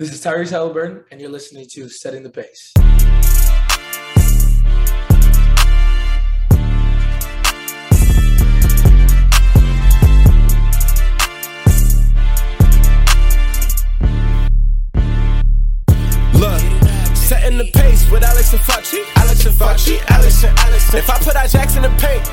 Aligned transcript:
This 0.00 0.14
is 0.14 0.24
Tyrese 0.24 0.48
Halliburton, 0.48 1.04
and 1.10 1.20
you're 1.20 1.28
listening 1.28 1.66
to 1.72 1.90
Setting 1.90 2.22
the 2.22 2.30
Pace. 2.30 2.72
Look, 16.32 16.62
setting 17.14 17.58
the 17.58 17.70
pace 17.74 18.10
with 18.10 18.24
Alex 18.24 18.54
and 18.54 18.62
Facci, 18.62 19.04
Alex 19.16 19.44
and 19.44 19.54
Facci, 19.54 20.00
Alex 20.08 20.44
and 20.44 20.58
Alex. 20.60 20.94
If 20.94 21.10
I 21.10 21.18
put 21.18 21.36
our 21.36 21.46
jacks 21.46 21.76
in 21.76 21.82
the 21.82 21.90
paint, 22.00 22.26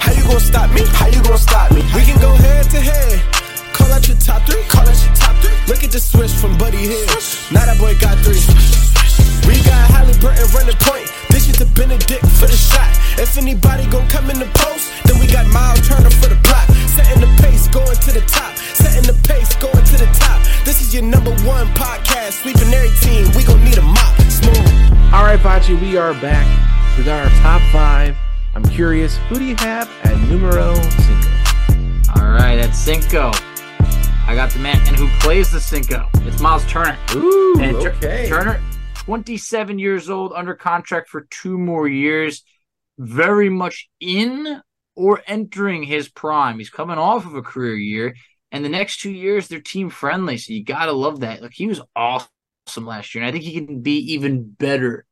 how 0.00 0.12
you 0.12 0.22
gonna 0.22 0.40
stop 0.40 0.72
me? 0.72 0.80
How 0.86 1.08
you 1.08 1.22
gonna 1.22 1.36
stop 1.36 1.72
me? 1.72 1.82
We 1.94 2.06
can 2.06 2.18
go 2.22 2.32
head 2.32 2.70
to 2.70 2.80
head. 2.80 3.20
Call 3.74 3.92
out 3.92 4.08
your 4.08 4.16
top 4.16 4.48
three, 4.48 4.62
call 4.62 4.88
out 4.88 5.04
your 5.04 5.14
top. 5.14 5.21
Look 5.68 5.84
at 5.84 5.90
the 5.90 6.00
switch 6.00 6.32
from 6.32 6.58
Buddy 6.58 6.78
Hield. 6.78 7.22
Now 7.52 7.66
that 7.66 7.78
boy 7.78 7.94
got 7.98 8.18
three. 8.24 8.42
We 9.46 9.58
got 9.66 9.90
Halliburton 9.90 10.48
running 10.54 10.78
point. 10.82 11.06
This 11.30 11.48
is 11.48 11.58
the 11.58 11.66
Benedict 11.74 12.22
for 12.38 12.46
the 12.46 12.56
shot. 12.56 12.90
If 13.18 13.36
anybody 13.38 13.86
gon' 13.90 14.06
come 14.08 14.30
in 14.30 14.38
the 14.38 14.50
post, 14.54 14.90
then 15.04 15.18
we 15.18 15.26
got 15.26 15.46
Miles 15.50 15.82
Turner 15.86 16.10
for 16.10 16.28
the 16.28 16.38
block. 16.46 16.66
Setting 16.90 17.20
the 17.20 17.30
pace, 17.42 17.68
going 17.68 17.96
to 17.96 18.10
the 18.12 18.24
top. 18.26 18.54
Setting 18.56 19.06
the 19.06 19.16
pace, 19.26 19.54
going 19.56 19.84
to 19.84 19.96
the 19.98 20.10
top. 20.18 20.42
This 20.64 20.80
is 20.80 20.94
your 20.94 21.02
number 21.02 21.32
one 21.42 21.66
podcast. 21.74 22.42
Sweeping 22.42 22.72
every 22.72 22.94
team. 23.02 23.30
We 23.34 23.44
gon' 23.44 23.64
need 23.64 23.78
a 23.78 23.82
mop. 23.82 24.14
Smooth. 24.30 24.58
All 25.12 25.24
right, 25.24 25.38
Facci, 25.38 25.78
we 25.80 25.96
are 25.96 26.14
back. 26.14 26.46
We 26.98 27.04
got 27.04 27.24
our 27.24 27.30
top 27.42 27.62
five. 27.72 28.16
I'm 28.54 28.64
curious, 28.64 29.16
who 29.28 29.38
do 29.38 29.44
you 29.44 29.56
have 29.56 29.90
at 30.04 30.18
numero 30.28 30.74
cinco? 30.74 31.28
All 32.16 32.30
right, 32.32 32.58
at 32.58 32.74
Cinco, 32.74 33.32
I 34.26 34.34
got 34.34 34.50
the 34.50 34.60
man 34.60 34.78
who 34.94 35.08
plays 35.20 35.50
the 35.50 35.60
Cinco. 35.60 36.08
It's 36.14 36.40
Miles 36.40 36.64
Turner. 36.66 36.96
Ooh, 37.14 37.60
And 37.60 37.76
okay. 37.76 38.28
Turner, 38.28 38.60
27 38.94 39.78
years 39.78 40.08
old, 40.08 40.32
under 40.34 40.54
contract 40.54 41.08
for 41.08 41.26
two 41.30 41.58
more 41.58 41.88
years. 41.88 42.42
Very 42.98 43.48
much 43.48 43.88
in 44.00 44.62
or 44.94 45.22
entering 45.26 45.82
his 45.82 46.08
prime. 46.08 46.58
He's 46.58 46.70
coming 46.70 46.98
off 46.98 47.26
of 47.26 47.34
a 47.34 47.42
career 47.42 47.74
year, 47.74 48.14
and 48.52 48.64
the 48.64 48.68
next 48.68 49.00
two 49.00 49.10
years 49.10 49.48
they're 49.48 49.60
team 49.60 49.90
friendly. 49.90 50.36
So 50.38 50.52
you 50.52 50.64
gotta 50.64 50.92
love 50.92 51.20
that. 51.20 51.42
Like 51.42 51.52
he 51.54 51.66
was 51.66 51.80
awesome 51.96 52.28
last 52.78 53.14
year, 53.14 53.24
and 53.24 53.28
I 53.28 53.32
think 53.32 53.44
he 53.44 53.54
can 53.54 53.80
be 53.80 54.12
even 54.14 54.50
better 54.50 55.04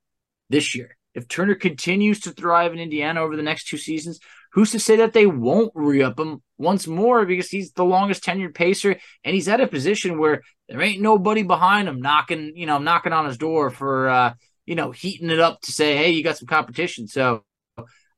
this 0.50 0.75
year. 0.75 0.97
If 1.15 1.27
Turner 1.27 1.56
continues 1.56 2.21
to 2.21 2.31
thrive 2.31 2.72
in 2.72 2.78
Indiana 2.78 3.21
over 3.21 3.37
the 3.37 3.42
next 3.42 3.66
two 3.66 3.78
seasons, 3.78 4.21
who's 4.52 4.72
to 4.72 4.80
say 4.80 4.96
that 4.96 5.12
they 5.12 5.26
won't 5.26 5.72
re-up 5.74 6.18
him 6.18 6.42
once 6.58 6.86
more 6.86 7.24
because 7.24 7.48
he's 7.48 7.72
the 7.72 7.84
longest 7.84 8.24
tenured 8.24 8.54
pacer 8.54 8.96
and 9.24 9.34
he's 9.34 9.48
at 9.48 9.60
a 9.60 9.66
position 9.66 10.18
where 10.18 10.42
there 10.68 10.80
ain't 10.80 11.00
nobody 11.00 11.42
behind 11.42 11.88
him 11.88 12.00
knocking, 12.00 12.52
you 12.54 12.66
know, 12.66 12.78
knocking 12.78 13.12
on 13.12 13.26
his 13.26 13.38
door 13.38 13.70
for 13.70 14.08
uh, 14.08 14.34
you 14.70 14.76
know, 14.76 14.92
heating 14.92 15.30
it 15.30 15.40
up 15.40 15.60
to 15.62 15.72
say, 15.72 15.96
hey, 15.96 16.10
you 16.10 16.22
got 16.22 16.38
some 16.38 16.46
competition. 16.46 17.08
So 17.08 17.44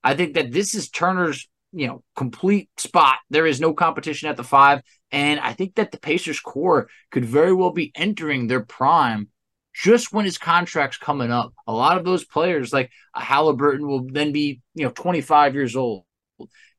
I 0.04 0.15
think 0.15 0.34
that 0.34 0.53
this 0.53 0.75
is 0.75 0.91
Turner's, 0.91 1.48
you 1.72 1.87
know, 1.87 2.03
complete 2.15 2.69
spot. 2.76 3.20
There 3.31 3.47
is 3.47 3.59
no 3.59 3.72
competition 3.72 4.28
at 4.28 4.37
the 4.37 4.44
five. 4.44 4.82
And 5.10 5.41
I 5.41 5.54
think 5.54 5.76
that 5.76 5.93
the 5.93 5.99
Pacers 5.99 6.41
core 6.41 6.88
could 7.10 7.25
very 7.25 7.54
well 7.54 7.70
be 7.70 7.91
entering 7.94 8.47
their 8.49 8.60
prime 8.60 9.28
just 9.75 10.12
when 10.12 10.26
his 10.26 10.37
contract's 10.37 10.99
coming 10.99 11.32
up. 11.32 11.54
A 11.66 11.72
lot 11.72 11.97
of 11.97 12.04
those 12.04 12.22
players, 12.22 12.70
like 12.70 12.91
Halliburton, 13.14 13.87
will 13.87 14.06
then 14.12 14.32
be, 14.32 14.60
you 14.75 14.84
know, 14.84 14.91
25 14.91 15.54
years 15.54 15.75
old. 15.75 16.04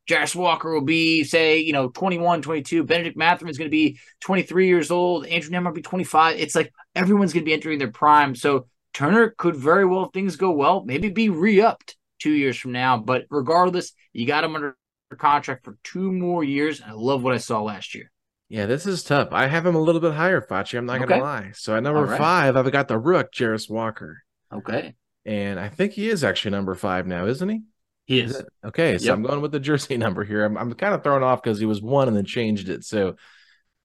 Jarace 0.09 0.35
Walker 0.35 0.73
will 0.73 0.81
be, 0.81 1.23
say, 1.23 1.59
you 1.59 1.71
know, 1.71 1.87
21, 1.89 2.41
22. 2.41 2.83
Benedict 2.83 3.17
is 3.17 3.57
going 3.57 3.67
to 3.67 3.69
be 3.69 3.99
23 4.21 4.67
years 4.67 4.91
old. 4.91 5.25
Andrew 5.25 5.51
Nembhard 5.51 5.65
will 5.67 5.71
be 5.73 5.81
25. 5.81 6.39
It's 6.39 6.55
like 6.55 6.73
everyone's 6.93 7.33
going 7.33 7.43
to 7.43 7.45
be 7.45 7.53
entering 7.53 7.79
their 7.79 7.91
prime. 7.91 8.35
So 8.35 8.67
Turner 8.93 9.33
could 9.37 9.55
very 9.55 9.85
well, 9.85 10.05
if 10.05 10.11
things 10.11 10.35
go 10.35 10.51
well, 10.51 10.83
maybe 10.83 11.09
be 11.09 11.29
re 11.29 11.61
upped 11.61 11.95
two 12.19 12.31
years 12.31 12.57
from 12.57 12.73
now. 12.73 12.97
But 12.97 13.25
regardless, 13.29 13.93
you 14.11 14.27
got 14.27 14.43
him 14.43 14.55
under 14.55 14.77
contract 15.17 15.63
for 15.63 15.77
two 15.83 16.11
more 16.11 16.43
years. 16.43 16.81
And 16.81 16.91
I 16.91 16.93
love 16.93 17.23
what 17.23 17.33
I 17.33 17.37
saw 17.37 17.61
last 17.61 17.95
year. 17.95 18.11
Yeah, 18.49 18.65
this 18.65 18.85
is 18.85 19.03
tough. 19.03 19.29
I 19.31 19.47
have 19.47 19.65
him 19.65 19.75
a 19.75 19.81
little 19.81 20.01
bit 20.01 20.13
higher, 20.13 20.41
Facci. 20.41 20.77
I'm 20.77 20.85
not 20.85 20.97
Okay. 21.01 21.05
gonna 21.07 21.23
lie. 21.23 21.51
So 21.53 21.75
at 21.75 21.83
number 21.83 22.03
right. 22.05 22.17
five, 22.17 22.55
I've 22.57 22.71
got 22.71 22.87
the 22.87 22.99
Rook, 22.99 23.31
Jarace 23.31 23.69
Walker, 23.69 24.21
Okay. 24.53 24.93
and 25.25 25.59
I 25.59 25.69
think 25.69 25.93
he 25.93 26.09
is 26.09 26.23
actually 26.23 26.51
number 26.51 26.75
five 26.75 27.07
now, 27.07 27.25
isn't 27.25 27.49
he? 27.49 27.61
He 28.05 28.19
Is 28.19 28.35
is. 28.35 28.43
Okay, 28.65 28.97
so 28.97 29.05
Yep. 29.05 29.13
I'm 29.13 29.23
going 29.23 29.41
with 29.41 29.51
the 29.51 29.59
jersey 29.59 29.97
number 29.97 30.23
here. 30.23 30.43
I'm, 30.43 30.57
I'm 30.57 30.73
kind 30.73 30.93
of 30.93 31.03
thrown 31.03 31.23
off 31.23 31.41
because 31.41 31.59
he 31.59 31.65
was 31.65 31.81
one 31.81 32.07
and 32.07 32.15
then 32.15 32.25
changed 32.25 32.69
it. 32.69 32.83
So 32.83 33.15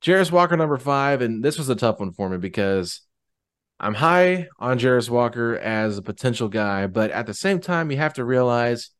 Jarace 0.02 0.32
Walker 0.32 0.56
number 0.56 0.78
five, 0.78 1.22
and 1.22 1.42
this 1.42 1.58
was 1.58 1.68
a 1.68 1.74
tough 1.74 2.00
one 2.00 2.12
for 2.12 2.28
me 2.28 2.38
because 2.38 3.02
I'm 3.80 3.94
high 3.94 4.48
on 4.58 4.78
Jarace 4.78 5.10
Walker 5.10 5.56
as 5.56 5.98
a 5.98 6.02
potential 6.02 6.48
guy, 6.48 6.86
but 6.86 7.10
at 7.10 7.26
the 7.26 7.34
same 7.34 7.60
time, 7.60 7.90
you 7.90 7.96
have 7.96 8.14
to 8.14 8.24
realize 8.24 8.90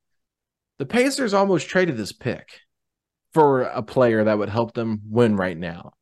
the 0.79 0.87
Pacers 0.87 1.35
almost 1.35 1.69
traded 1.69 1.97
this 1.97 2.13
pick 2.13 2.61
for 3.35 3.63
a 3.63 3.83
player 3.83 4.25
that 4.25 4.39
would 4.39 4.49
help 4.49 4.75
them 4.75 5.01
win 5.09 5.37
right 5.37 5.57
now. 5.57 5.93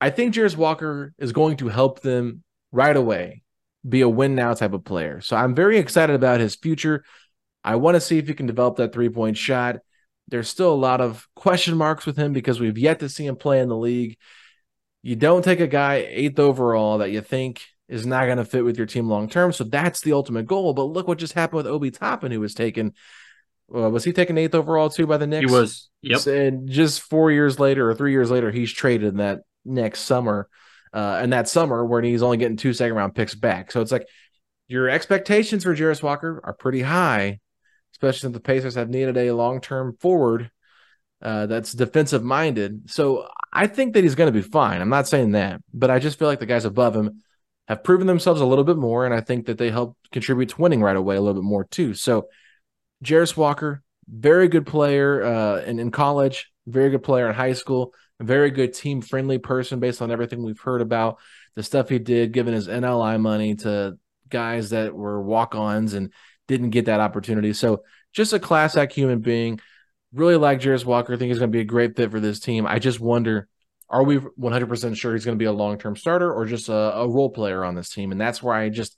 I 0.00 0.10
think 0.10 0.34
Jarace 0.34 0.56
Walker 0.56 1.14
is 1.18 1.32
going 1.32 1.56
to 1.58 1.68
help 1.68 2.00
them 2.00 2.42
right 2.72 2.96
away 2.96 3.42
be 3.88 4.00
a 4.00 4.08
win 4.08 4.34
now 4.34 4.54
type 4.54 4.72
of 4.72 4.84
player. 4.84 5.20
So 5.20 5.36
I'm 5.36 5.54
very 5.54 5.78
excited 5.78 6.14
about 6.14 6.40
his 6.40 6.56
future. 6.56 7.04
I 7.64 7.76
want 7.76 7.94
to 7.94 8.00
see 8.00 8.18
if 8.18 8.28
he 8.28 8.34
can 8.34 8.46
develop 8.46 8.76
that 8.76 8.92
three 8.92 9.08
point 9.08 9.36
shot. 9.36 9.76
There's 10.28 10.48
still 10.48 10.72
a 10.72 10.74
lot 10.74 11.00
of 11.00 11.26
question 11.34 11.76
marks 11.76 12.06
with 12.06 12.16
him 12.16 12.32
because 12.32 12.60
we've 12.60 12.78
yet 12.78 13.00
to 13.00 13.08
see 13.08 13.26
him 13.26 13.36
play 13.36 13.60
in 13.60 13.68
the 13.68 13.76
league. 13.76 14.16
You 15.02 15.16
don't 15.16 15.42
take 15.42 15.60
a 15.60 15.66
guy 15.66 16.06
eighth 16.08 16.38
overall 16.38 16.98
that 16.98 17.10
you 17.10 17.20
think 17.20 17.62
is 17.88 18.06
not 18.06 18.26
going 18.26 18.38
to 18.38 18.44
fit 18.44 18.64
with 18.64 18.78
your 18.78 18.86
team 18.86 19.08
long 19.08 19.28
term. 19.28 19.52
So 19.52 19.64
that's 19.64 20.00
the 20.00 20.12
ultimate 20.12 20.46
goal. 20.46 20.72
But 20.72 20.84
look 20.84 21.08
what 21.08 21.18
just 21.18 21.34
happened 21.34 21.58
with 21.58 21.66
Obi 21.66 21.90
Toppin, 21.90 22.32
who 22.32 22.40
was 22.40 22.54
taken. 22.54 22.94
Uh, 23.74 23.90
was 23.90 24.04
he 24.04 24.12
taken 24.12 24.38
eighth 24.38 24.54
overall 24.54 24.90
too 24.90 25.06
by 25.06 25.16
the 25.16 25.26
Knicks? 25.26 25.50
He 25.50 25.56
was. 25.56 25.88
Yep. 26.02 26.26
And 26.26 26.68
just 26.68 27.02
four 27.02 27.30
years 27.30 27.58
later 27.58 27.88
or 27.88 27.94
three 27.94 28.12
years 28.12 28.30
later, 28.30 28.50
he's 28.50 28.72
traded 28.72 29.08
in 29.08 29.16
that 29.18 29.40
next 29.64 30.00
summer. 30.00 30.48
Uh, 30.92 31.18
and 31.20 31.32
that 31.32 31.48
summer 31.48 31.84
where 31.84 32.02
he's 32.02 32.22
only 32.22 32.36
getting 32.36 32.56
two 32.56 32.72
second 32.72 32.96
round 32.96 33.14
picks 33.14 33.34
back. 33.34 33.72
So 33.72 33.80
it's 33.80 33.90
like 33.90 34.06
your 34.68 34.88
expectations 34.88 35.64
for 35.64 35.74
Jarace 35.74 36.02
Walker 36.02 36.40
are 36.44 36.54
pretty 36.54 36.82
high, 36.82 37.40
especially 37.94 38.20
since 38.20 38.34
the 38.34 38.40
Pacers 38.40 38.74
have 38.74 38.90
needed 38.90 39.16
a 39.16 39.32
long 39.32 39.60
term 39.60 39.96
forward 40.00 40.50
uh, 41.22 41.46
that's 41.46 41.72
defensive 41.72 42.22
minded. 42.22 42.90
So 42.90 43.28
I 43.52 43.66
think 43.66 43.94
that 43.94 44.04
he's 44.04 44.14
going 44.14 44.32
to 44.32 44.38
be 44.38 44.46
fine. 44.46 44.80
I'm 44.80 44.90
not 44.90 45.08
saying 45.08 45.32
that, 45.32 45.62
but 45.72 45.90
I 45.90 45.98
just 45.98 46.18
feel 46.18 46.28
like 46.28 46.40
the 46.40 46.46
guys 46.46 46.64
above 46.64 46.94
him 46.94 47.22
have 47.66 47.82
proven 47.82 48.06
themselves 48.06 48.40
a 48.40 48.46
little 48.46 48.64
bit 48.64 48.76
more, 48.76 49.06
and 49.06 49.14
I 49.14 49.20
think 49.20 49.46
that 49.46 49.56
they 49.56 49.70
help 49.70 49.96
contribute 50.12 50.50
to 50.50 50.60
winning 50.60 50.82
right 50.82 50.96
away 50.96 51.16
a 51.16 51.20
little 51.20 51.40
bit 51.40 51.46
more 51.46 51.64
too. 51.64 51.94
So, 51.94 52.28
Jarace 53.02 53.36
Walker, 53.36 53.82
very 54.06 54.48
good 54.48 54.66
player 54.66 55.22
uh, 55.22 55.62
in, 55.62 55.78
in 55.78 55.90
college, 55.90 56.50
very 56.66 56.90
good 56.90 57.02
player 57.02 57.28
in 57.28 57.34
high 57.34 57.54
school, 57.54 57.94
very 58.20 58.50
good 58.50 58.74
team 58.74 59.00
friendly 59.00 59.38
person 59.38 59.80
based 59.80 60.02
on 60.02 60.10
everything 60.10 60.42
we've 60.42 60.60
heard 60.60 60.82
about 60.82 61.18
the 61.54 61.62
stuff 61.62 61.88
he 61.88 61.98
did, 61.98 62.32
giving 62.32 62.54
his 62.54 62.68
NLI 62.68 63.20
money 63.20 63.54
to 63.56 63.98
guys 64.28 64.70
that 64.70 64.94
were 64.94 65.22
walk 65.22 65.54
ons 65.54 65.94
and 65.94 66.12
didn't 66.48 66.70
get 66.70 66.86
that 66.86 67.00
opportunity. 67.00 67.52
So, 67.52 67.82
just 68.12 68.32
a 68.32 68.38
class 68.38 68.76
act 68.76 68.92
human 68.92 69.20
being. 69.20 69.60
Really 70.12 70.36
like 70.36 70.60
Jarace 70.60 70.84
Walker. 70.84 71.12
I 71.12 71.16
think 71.16 71.30
he's 71.30 71.40
going 71.40 71.50
to 71.50 71.56
be 71.56 71.62
a 71.62 71.64
great 71.64 71.96
fit 71.96 72.12
for 72.12 72.20
this 72.20 72.38
team. 72.38 72.66
I 72.66 72.78
just 72.78 73.00
wonder 73.00 73.48
are 73.90 74.02
we 74.02 74.18
100% 74.18 74.96
sure 74.96 75.14
he's 75.14 75.24
going 75.24 75.36
to 75.36 75.42
be 75.42 75.46
a 75.46 75.52
long 75.52 75.78
term 75.78 75.96
starter 75.96 76.32
or 76.32 76.46
just 76.46 76.68
a, 76.68 76.74
a, 76.74 77.08
role 77.08 77.30
player 77.30 77.64
on 77.64 77.74
this 77.74 77.90
team? 77.90 78.12
And 78.12 78.20
that's 78.20 78.42
where 78.42 78.54
I 78.54 78.68
just 78.68 78.96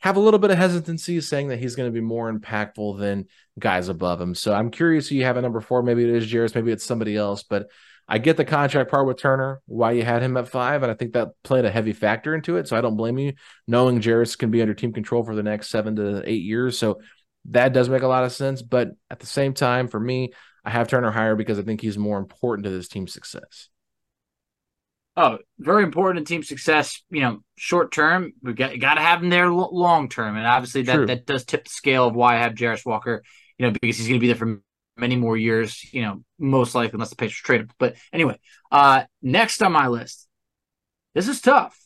have 0.00 0.16
a 0.16 0.20
little 0.20 0.38
bit 0.38 0.50
of 0.50 0.58
hesitancy 0.58 1.20
saying 1.20 1.48
that 1.48 1.58
he's 1.58 1.74
going 1.74 1.88
to 1.88 1.92
be 1.92 2.00
more 2.00 2.32
impactful 2.32 2.98
than 2.98 3.26
guys 3.58 3.88
above 3.88 4.20
him. 4.20 4.34
So 4.34 4.54
I'm 4.54 4.70
curious 4.70 5.08
who 5.08 5.16
you 5.16 5.24
have 5.24 5.36
at 5.36 5.42
number 5.42 5.60
four. 5.60 5.82
Maybe 5.82 6.04
it 6.04 6.10
is 6.10 6.30
Jarace, 6.30 6.54
maybe 6.54 6.72
it's 6.72 6.84
somebody 6.84 7.16
else, 7.16 7.42
but 7.42 7.68
I 8.06 8.18
get 8.18 8.36
the 8.36 8.44
contract 8.44 8.90
part 8.90 9.06
with 9.06 9.18
Turner, 9.18 9.62
why 9.66 9.92
you 9.92 10.04
had 10.04 10.22
him 10.22 10.36
at 10.36 10.48
five, 10.48 10.82
and 10.82 10.92
I 10.92 10.94
think 10.94 11.14
that 11.14 11.30
played 11.42 11.64
a 11.64 11.70
heavy 11.70 11.92
factor 11.92 12.34
into 12.34 12.56
it. 12.56 12.68
So 12.68 12.76
I 12.76 12.82
don't 12.82 12.96
blame 12.96 13.18
you, 13.18 13.32
knowing 13.66 14.00
Jarace 14.00 14.36
can 14.36 14.50
be 14.50 14.60
under 14.60 14.74
team 14.74 14.92
control 14.92 15.24
for 15.24 15.34
the 15.34 15.42
next 15.42 15.70
seven 15.70 15.96
to 15.96 16.22
eight 16.28 16.42
years. 16.42 16.78
So 16.78 17.00
that 17.46 17.72
does 17.72 17.88
make 17.88 18.02
a 18.02 18.08
lot 18.08 18.24
of 18.24 18.32
sense. 18.32 18.60
But 18.60 18.90
at 19.10 19.20
the 19.20 19.26
same 19.26 19.54
time, 19.54 19.88
for 19.88 19.98
me, 19.98 20.32
I 20.64 20.70
have 20.70 20.88
Turner 20.88 21.10
higher 21.10 21.34
because 21.34 21.58
I 21.58 21.62
think 21.62 21.80
he's 21.80 21.96
more 21.96 22.18
important 22.18 22.64
to 22.64 22.70
this 22.70 22.88
team's 22.88 23.12
success. 23.12 23.68
Oh, 25.16 25.38
very 25.58 25.84
important 25.84 26.18
in 26.18 26.24
team 26.24 26.42
success. 26.42 27.02
You 27.08 27.20
know, 27.20 27.38
short 27.56 27.92
term, 27.92 28.32
we 28.42 28.52
got 28.52 28.78
got 28.80 28.94
to 28.94 29.00
have 29.00 29.22
him 29.22 29.30
there 29.30 29.48
long 29.48 30.08
term, 30.08 30.36
and 30.36 30.46
obviously 30.46 30.82
that 30.82 30.94
True. 30.94 31.06
that 31.06 31.24
does 31.24 31.44
tip 31.44 31.64
the 31.64 31.70
scale 31.70 32.08
of 32.08 32.16
why 32.16 32.34
I 32.34 32.40
have 32.40 32.54
Jarace 32.54 32.84
Walker. 32.84 33.22
You 33.58 33.66
know, 33.66 33.72
because 33.80 33.96
he's 33.96 34.08
going 34.08 34.18
to 34.18 34.20
be 34.20 34.26
there 34.26 34.36
for 34.36 34.60
many 34.96 35.16
more 35.16 35.36
years. 35.36 35.92
You 35.92 36.02
know, 36.02 36.24
most 36.38 36.74
likely 36.74 36.94
unless 36.94 37.10
the 37.10 37.16
Pacers 37.16 37.36
trade 37.36 37.60
him. 37.62 37.70
But 37.78 37.96
anyway, 38.12 38.38
uh, 38.70 39.04
next 39.22 39.62
on 39.62 39.72
my 39.72 39.88
list, 39.88 40.26
this 41.14 41.28
is 41.28 41.40
tough. 41.40 41.78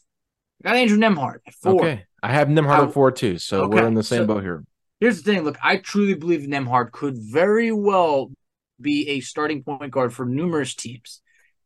I 0.65 0.71
got 0.71 0.77
Andrew 0.77 0.99
Nembhard 0.99 1.39
at 1.47 1.55
four. 1.55 1.81
Okay, 1.81 2.05
I 2.23 2.33
have 2.33 2.49
Nembhard 2.49 2.89
at 2.89 2.93
four 2.93 3.11
too, 3.13 3.39
so 3.39 3.65
okay. 3.65 3.77
we're 3.77 3.87
in 3.87 3.95
the 3.95 4.03
same 4.03 4.23
so, 4.23 4.27
boat 4.27 4.43
here. 4.43 4.65
Here's 5.01 5.23
the 5.23 5.33
thing. 5.33 5.45
Look, 5.45 5.59
I 5.63 5.77
truly 5.77 6.15
believe 6.15 6.41
Nembhard 6.41 6.91
could 6.91 7.17
very 7.17 7.71
well 7.71 8.33
be 8.81 9.09
a 9.11 9.21
starting 9.21 9.63
point 9.63 9.93
guard 9.93 10.13
for 10.13 10.25
numerous 10.25 10.75
teams. 10.75 11.21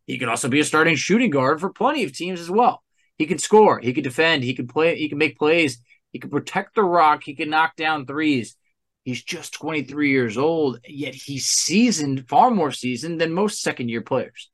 He 0.07 0.19
could 0.19 0.29
also 0.29 0.49
be 0.49 0.61
a 0.61 0.65
starting 0.65 0.97
shooting 0.97 1.31
guard 1.31 1.61
for 1.61 1.71
plenty 1.71 2.05
of 2.05 2.13
teams 2.13 2.41
as 2.41 2.51
well. 2.51 2.83
He 3.17 3.27
could 3.27 3.41
score, 3.41 3.79
he 3.79 3.93
could 3.93 4.05
defend, 4.05 4.43
he 4.43 4.55
could 4.55 4.69
play, 4.69 4.97
he 4.97 5.09
could 5.09 5.19
make 5.19 5.39
plays, 5.39 5.79
he 6.13 6.19
could 6.19 6.31
protect 6.31 6.75
the 6.75 6.83
rock, 6.83 7.23
he 7.25 7.35
could 7.35 7.49
knock 7.49 7.77
down 7.77 8.05
threes. 8.05 8.57
He's 9.05 9.23
just 9.23 9.55
23 9.55 10.11
years 10.11 10.39
old, 10.39 10.79
yet 10.87 11.15
he's 11.15 11.47
seasoned, 11.47 12.29
far 12.29 12.51
more 12.51 12.71
seasoned 12.71 13.21
than 13.21 13.33
most 13.33 13.61
second 13.61 13.89
year 13.89 14.01
players. 14.01 14.51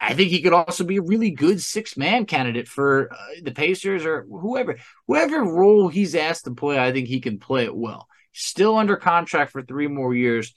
I 0.00 0.14
think 0.14 0.30
he 0.30 0.40
could 0.40 0.52
also 0.52 0.84
be 0.84 0.96
a 0.96 1.02
really 1.02 1.30
good 1.30 1.60
six 1.60 1.96
man 1.96 2.24
candidate 2.24 2.68
for 2.68 3.12
uh, 3.12 3.16
the 3.42 3.50
Pacers 3.50 4.06
or 4.06 4.26
whoever, 4.30 4.78
whoever 5.06 5.42
role 5.42 5.88
he's 5.88 6.14
asked 6.14 6.44
to 6.44 6.52
play. 6.52 6.78
I 6.78 6.92
think 6.92 7.08
he 7.08 7.20
can 7.20 7.38
play 7.38 7.64
it 7.64 7.76
well. 7.76 8.06
Still 8.32 8.76
under 8.76 8.96
contract 8.96 9.50
for 9.50 9.62
three 9.62 9.88
more 9.88 10.14
years. 10.14 10.54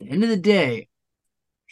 At 0.00 0.06
the 0.06 0.12
end 0.12 0.24
of 0.24 0.30
the 0.30 0.36
day, 0.36 0.88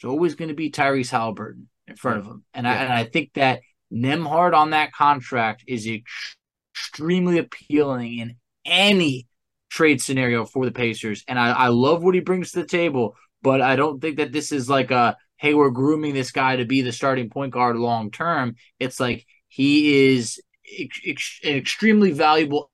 there's 0.01 0.11
always 0.11 0.37
going 0.37 0.49
to 0.49 0.55
be 0.55 0.71
Tyrese 0.71 1.11
Halliburton 1.11 1.69
in 1.89 1.97
front 1.97 2.21
of 2.21 2.27
him. 2.27 2.45
And, 2.55 2.65
yeah. 2.65 2.73
I, 2.73 2.77
and 2.77 2.93
I 2.93 3.05
think 3.05 3.33
that 3.35 3.61
Nembhard 3.93 4.55
on 4.55 4.71
that 4.71 4.93
contract 4.93 5.65
is 5.67 5.87
ex- 5.89 6.37
extremely 6.73 7.39
appealing 7.39 8.19
in 8.19 8.37
any 8.65 9.28
trade 9.71 10.01
scenario 10.01 10.45
for 10.45 10.65
the 10.65 10.73
Pacers. 10.73 11.25
And 11.29 11.39
I, 11.39 11.51
I 11.51 11.69
love 11.69 12.03
what 12.03 12.15
he 12.15 12.21
brings 12.21 12.53
to 12.53 12.61
the 12.61 12.67
table, 12.67 13.17
but 13.43 13.61
I 13.61 13.77
don't 13.77 14.01
think 14.01 14.17
that 14.17 14.33
this 14.33 14.53
is 14.53 14.69
like 14.69 14.91
a, 14.91 15.17
hey, 15.37 15.55
we're 15.55 15.71
grooming 15.71 16.15
this 16.15 16.31
guy 16.31 16.57
to 16.57 16.65
be 16.65 16.83
the 16.83 16.93
starting 16.93 17.31
point 17.31 17.53
guard 17.53 17.77
long 17.77 18.11
term. 18.11 18.57
It's 18.79 18.99
like 18.99 19.27
he 19.49 20.15
is 20.15 20.41
ex- 20.79 21.41
an 21.45 21.57
extremely 21.57 22.13
valuable 22.13 22.71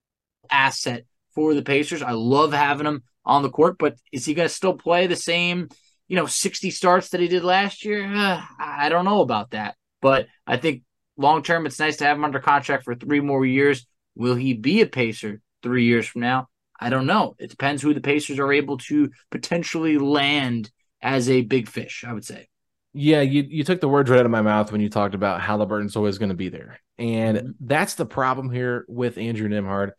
asset 0.50 1.04
for 1.34 1.54
the 1.54 1.62
Pacers. 1.62 2.02
I 2.02 2.12
love 2.12 2.52
having 2.52 2.86
him 2.86 3.02
on 3.24 3.42
the 3.42 3.50
court, 3.50 3.76
but 3.78 3.96
is 4.12 4.24
he 4.24 4.34
going 4.34 4.48
to 4.48 4.54
still 4.54 4.74
play 4.74 5.06
the 5.06 5.16
same– 5.16 5.68
you 6.08 6.16
know, 6.16 6.26
60 6.26 6.70
starts 6.70 7.10
that 7.10 7.20
he 7.20 7.28
did 7.28 7.44
last 7.44 7.84
year, 7.84 8.04
uh, 8.14 8.40
I 8.58 8.88
don't 8.88 9.04
know 9.04 9.20
about 9.20 9.50
that. 9.50 9.76
But 10.00 10.26
I 10.46 10.56
think 10.56 10.82
long 11.16 11.42
term, 11.42 11.66
it's 11.66 11.78
nice 11.78 11.96
to 11.96 12.04
have 12.04 12.16
him 12.16 12.24
under 12.24 12.40
contract 12.40 12.84
for 12.84 12.94
three 12.94 13.20
more 13.20 13.44
years. 13.44 13.86
Will 14.14 14.34
he 14.34 14.54
be 14.54 14.80
a 14.80 14.86
Pacer 14.86 15.40
three 15.62 15.84
years 15.84 16.06
from 16.06 16.20
now? 16.22 16.48
I 16.78 16.90
don't 16.90 17.06
know. 17.06 17.36
It 17.38 17.50
depends 17.50 17.82
who 17.82 17.94
the 17.94 18.00
Pacers 18.00 18.38
are 18.38 18.52
able 18.52 18.78
to 18.78 19.10
potentially 19.30 19.98
land 19.98 20.70
as 21.00 21.30
a 21.30 21.42
big 21.42 21.68
fish, 21.68 22.04
I 22.06 22.12
would 22.12 22.24
say. 22.24 22.48
Yeah, 22.92 23.22
you, 23.22 23.44
you 23.48 23.64
took 23.64 23.80
the 23.80 23.88
words 23.88 24.08
right 24.08 24.20
out 24.20 24.24
of 24.24 24.30
my 24.30 24.42
mouth 24.42 24.70
when 24.70 24.80
you 24.80 24.88
talked 24.88 25.14
about 25.14 25.40
Halliburton's 25.40 25.96
always 25.96 26.18
going 26.18 26.28
to 26.28 26.36
be 26.36 26.48
there. 26.48 26.80
And 26.98 27.38
mm-hmm. 27.38 27.50
that's 27.60 27.94
the 27.94 28.06
problem 28.06 28.50
here 28.50 28.84
with 28.88 29.18
Andrew 29.18 29.48
Nembhard. 29.48 29.90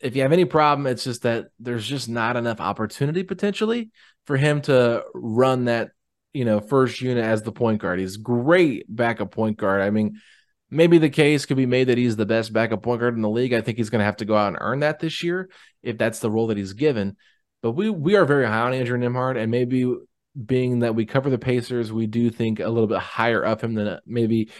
If 0.00 0.14
you 0.14 0.22
have 0.22 0.32
any 0.32 0.44
problem, 0.44 0.86
it's 0.86 1.04
just 1.04 1.22
that 1.22 1.46
there's 1.58 1.86
just 1.86 2.08
not 2.08 2.36
enough 2.36 2.60
opportunity 2.60 3.24
potentially 3.24 3.90
for 4.26 4.36
him 4.36 4.60
to 4.62 5.04
run 5.14 5.64
that, 5.64 5.90
you 6.32 6.44
know, 6.44 6.60
first 6.60 7.00
unit 7.00 7.24
as 7.24 7.42
the 7.42 7.52
point 7.52 7.80
guard. 7.80 7.98
He's 7.98 8.16
great 8.16 8.84
backup 8.88 9.32
point 9.32 9.56
guard. 9.56 9.82
I 9.82 9.90
mean, 9.90 10.20
maybe 10.70 10.98
the 10.98 11.10
case 11.10 11.46
could 11.46 11.56
be 11.56 11.66
made 11.66 11.88
that 11.88 11.98
he's 11.98 12.16
the 12.16 12.26
best 12.26 12.52
backup 12.52 12.82
point 12.82 13.00
guard 13.00 13.14
in 13.14 13.22
the 13.22 13.28
league. 13.28 13.52
I 13.52 13.60
think 13.60 13.78
he's 13.78 13.90
going 13.90 14.00
to 14.00 14.04
have 14.04 14.18
to 14.18 14.24
go 14.24 14.36
out 14.36 14.48
and 14.48 14.58
earn 14.60 14.80
that 14.80 15.00
this 15.00 15.22
year 15.22 15.48
if 15.82 15.98
that's 15.98 16.18
the 16.18 16.30
role 16.30 16.48
that 16.48 16.56
he's 16.56 16.72
given. 16.72 17.16
But 17.62 17.72
we 17.72 17.90
we 17.90 18.14
are 18.16 18.24
very 18.24 18.46
high 18.46 18.60
on 18.60 18.74
Andrew 18.74 18.98
Nembhard, 18.98 19.36
and 19.36 19.50
maybe 19.50 19.92
being 20.44 20.80
that 20.80 20.94
we 20.94 21.06
cover 21.06 21.30
the 21.30 21.38
Pacers, 21.38 21.92
we 21.92 22.06
do 22.06 22.30
think 22.30 22.60
a 22.60 22.68
little 22.68 22.86
bit 22.86 22.98
higher 22.98 23.42
of 23.42 23.60
him 23.60 23.74
than 23.74 23.98
maybe 24.06 24.50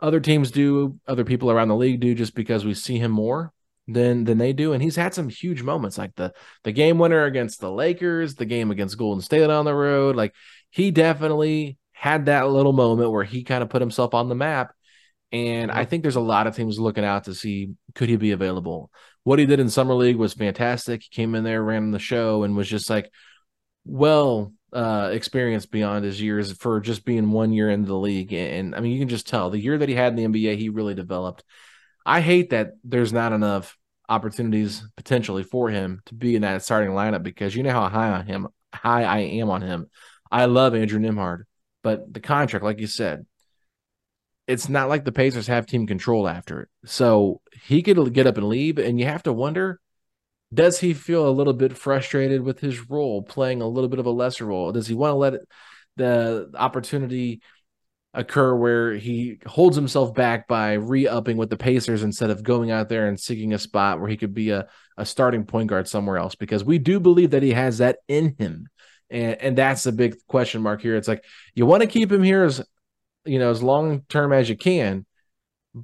other 0.00 0.20
teams 0.20 0.50
do, 0.50 0.98
other 1.08 1.24
people 1.24 1.50
around 1.50 1.68
the 1.68 1.76
league 1.76 2.00
do, 2.00 2.14
just 2.14 2.34
because 2.34 2.64
we 2.64 2.74
see 2.74 2.98
him 2.98 3.10
more 3.10 3.52
than 3.88 4.24
than 4.24 4.36
they 4.36 4.52
do. 4.52 4.72
And 4.72 4.82
he's 4.82 4.96
had 4.96 5.14
some 5.14 5.30
huge 5.30 5.62
moments, 5.62 5.96
like 5.96 6.14
the 6.16 6.34
the 6.64 6.72
game 6.72 6.98
winner 6.98 7.24
against 7.24 7.60
the 7.60 7.70
Lakers, 7.70 8.34
the 8.34 8.44
game 8.44 8.70
against 8.70 8.98
Golden 8.98 9.22
State 9.22 9.48
on 9.48 9.64
the 9.64 9.74
road. 9.74 10.16
Like 10.16 10.34
he 10.70 10.90
definitely 10.90 11.78
had 11.92 12.26
that 12.26 12.48
little 12.50 12.72
moment 12.74 13.10
where 13.10 13.24
he 13.24 13.44
kind 13.44 13.62
of 13.62 13.70
put 13.70 13.80
himself 13.80 14.12
on 14.12 14.28
the 14.28 14.34
map. 14.34 14.73
And 15.34 15.72
I 15.72 15.84
think 15.84 16.02
there's 16.02 16.14
a 16.14 16.20
lot 16.20 16.46
of 16.46 16.54
teams 16.54 16.78
looking 16.78 17.04
out 17.04 17.24
to 17.24 17.34
see 17.34 17.74
could 17.96 18.08
he 18.08 18.14
be 18.14 18.30
available. 18.30 18.92
What 19.24 19.40
he 19.40 19.46
did 19.46 19.58
in 19.58 19.68
summer 19.68 19.94
league 19.94 20.14
was 20.14 20.32
fantastic. 20.32 21.02
He 21.02 21.08
came 21.08 21.34
in 21.34 21.42
there, 21.42 21.60
ran 21.60 21.90
the 21.90 21.98
show, 21.98 22.44
and 22.44 22.56
was 22.56 22.68
just 22.68 22.88
like 22.88 23.10
well 23.84 24.52
uh 24.72 25.10
experienced 25.12 25.70
beyond 25.70 26.04
his 26.04 26.22
years 26.22 26.52
for 26.52 26.80
just 26.80 27.04
being 27.04 27.32
one 27.32 27.52
year 27.52 27.68
into 27.68 27.88
the 27.88 27.98
league. 27.98 28.32
And 28.32 28.76
I 28.76 28.80
mean, 28.80 28.92
you 28.92 29.00
can 29.00 29.08
just 29.08 29.26
tell 29.26 29.50
the 29.50 29.58
year 29.58 29.76
that 29.76 29.88
he 29.88 29.96
had 29.96 30.16
in 30.16 30.32
the 30.32 30.40
NBA, 30.40 30.56
he 30.56 30.68
really 30.68 30.94
developed. 30.94 31.42
I 32.06 32.20
hate 32.20 32.50
that 32.50 32.74
there's 32.84 33.12
not 33.12 33.32
enough 33.32 33.76
opportunities 34.08 34.86
potentially 34.96 35.42
for 35.42 35.68
him 35.68 36.00
to 36.06 36.14
be 36.14 36.36
in 36.36 36.42
that 36.42 36.62
starting 36.62 36.90
lineup 36.90 37.24
because 37.24 37.56
you 37.56 37.64
know 37.64 37.72
how 37.72 37.88
high 37.88 38.10
on 38.10 38.26
him, 38.26 38.46
high 38.72 39.02
I 39.02 39.18
am 39.18 39.50
on 39.50 39.62
him. 39.62 39.90
I 40.30 40.44
love 40.44 40.76
Andrew 40.76 41.00
Nembhard, 41.00 41.42
but 41.82 42.12
the 42.12 42.20
contract, 42.20 42.64
like 42.64 42.78
you 42.78 42.86
said, 42.86 43.26
it's 44.46 44.68
not 44.68 44.88
like 44.88 45.04
the 45.04 45.12
Pacers 45.12 45.46
have 45.46 45.66
team 45.66 45.86
control 45.86 46.28
after 46.28 46.60
it. 46.62 46.68
So 46.84 47.40
he 47.62 47.82
could 47.82 48.12
get 48.12 48.26
up 48.26 48.36
and 48.36 48.48
leave, 48.48 48.78
and 48.78 48.98
you 48.98 49.06
have 49.06 49.22
to 49.24 49.32
wonder 49.32 49.80
does 50.52 50.78
he 50.78 50.94
feel 50.94 51.28
a 51.28 51.30
little 51.30 51.52
bit 51.52 51.76
frustrated 51.76 52.42
with 52.42 52.60
his 52.60 52.88
role, 52.88 53.22
playing 53.22 53.60
a 53.60 53.66
little 53.66 53.88
bit 53.88 53.98
of 53.98 54.06
a 54.06 54.10
lesser 54.10 54.46
role? 54.46 54.70
Does 54.70 54.86
he 54.86 54.94
want 54.94 55.10
to 55.10 55.16
let 55.16 55.34
it, 55.34 55.48
the 55.96 56.50
opportunity 56.54 57.40
occur 58.12 58.54
where 58.54 58.94
he 58.94 59.38
holds 59.44 59.74
himself 59.74 60.14
back 60.14 60.46
by 60.46 60.74
re-upping 60.74 61.36
with 61.36 61.50
the 61.50 61.56
Pacers 61.56 62.04
instead 62.04 62.30
of 62.30 62.44
going 62.44 62.70
out 62.70 62.88
there 62.88 63.08
and 63.08 63.18
seeking 63.18 63.52
a 63.52 63.58
spot 63.58 63.98
where 63.98 64.08
he 64.08 64.16
could 64.16 64.32
be 64.32 64.50
a, 64.50 64.68
a 64.96 65.04
starting 65.04 65.44
point 65.44 65.68
guard 65.68 65.88
somewhere 65.88 66.18
else 66.18 66.36
because 66.36 66.62
we 66.62 66.78
do 66.78 67.00
believe 67.00 67.30
that 67.30 67.42
he 67.42 67.52
has 67.52 67.78
that 67.78 67.98
in 68.06 68.36
him. 68.38 68.68
And 69.10 69.34
and 69.40 69.58
that's 69.58 69.82
the 69.82 69.92
big 69.92 70.16
question 70.28 70.62
mark 70.62 70.80
here. 70.80 70.96
It's 70.96 71.08
like 71.08 71.24
you 71.54 71.66
want 71.66 71.82
to 71.82 71.88
keep 71.88 72.10
him 72.10 72.22
here 72.22 72.44
as 72.44 72.62
you 73.24 73.38
know 73.38 73.50
as 73.50 73.62
long 73.62 74.02
term 74.08 74.32
as 74.32 74.48
you 74.48 74.56
can, 74.56 75.06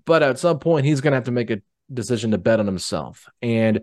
but 0.05 0.23
at 0.23 0.39
some 0.39 0.59
point 0.59 0.87
he's 0.87 1.01
going 1.01 1.13
to 1.13 1.17
have 1.17 1.25
to 1.25 1.31
make 1.31 1.51
a 1.51 1.63
decision 1.93 2.31
to 2.31 2.39
bet 2.39 2.61
on 2.61 2.67
himself. 2.67 3.29
And 3.43 3.81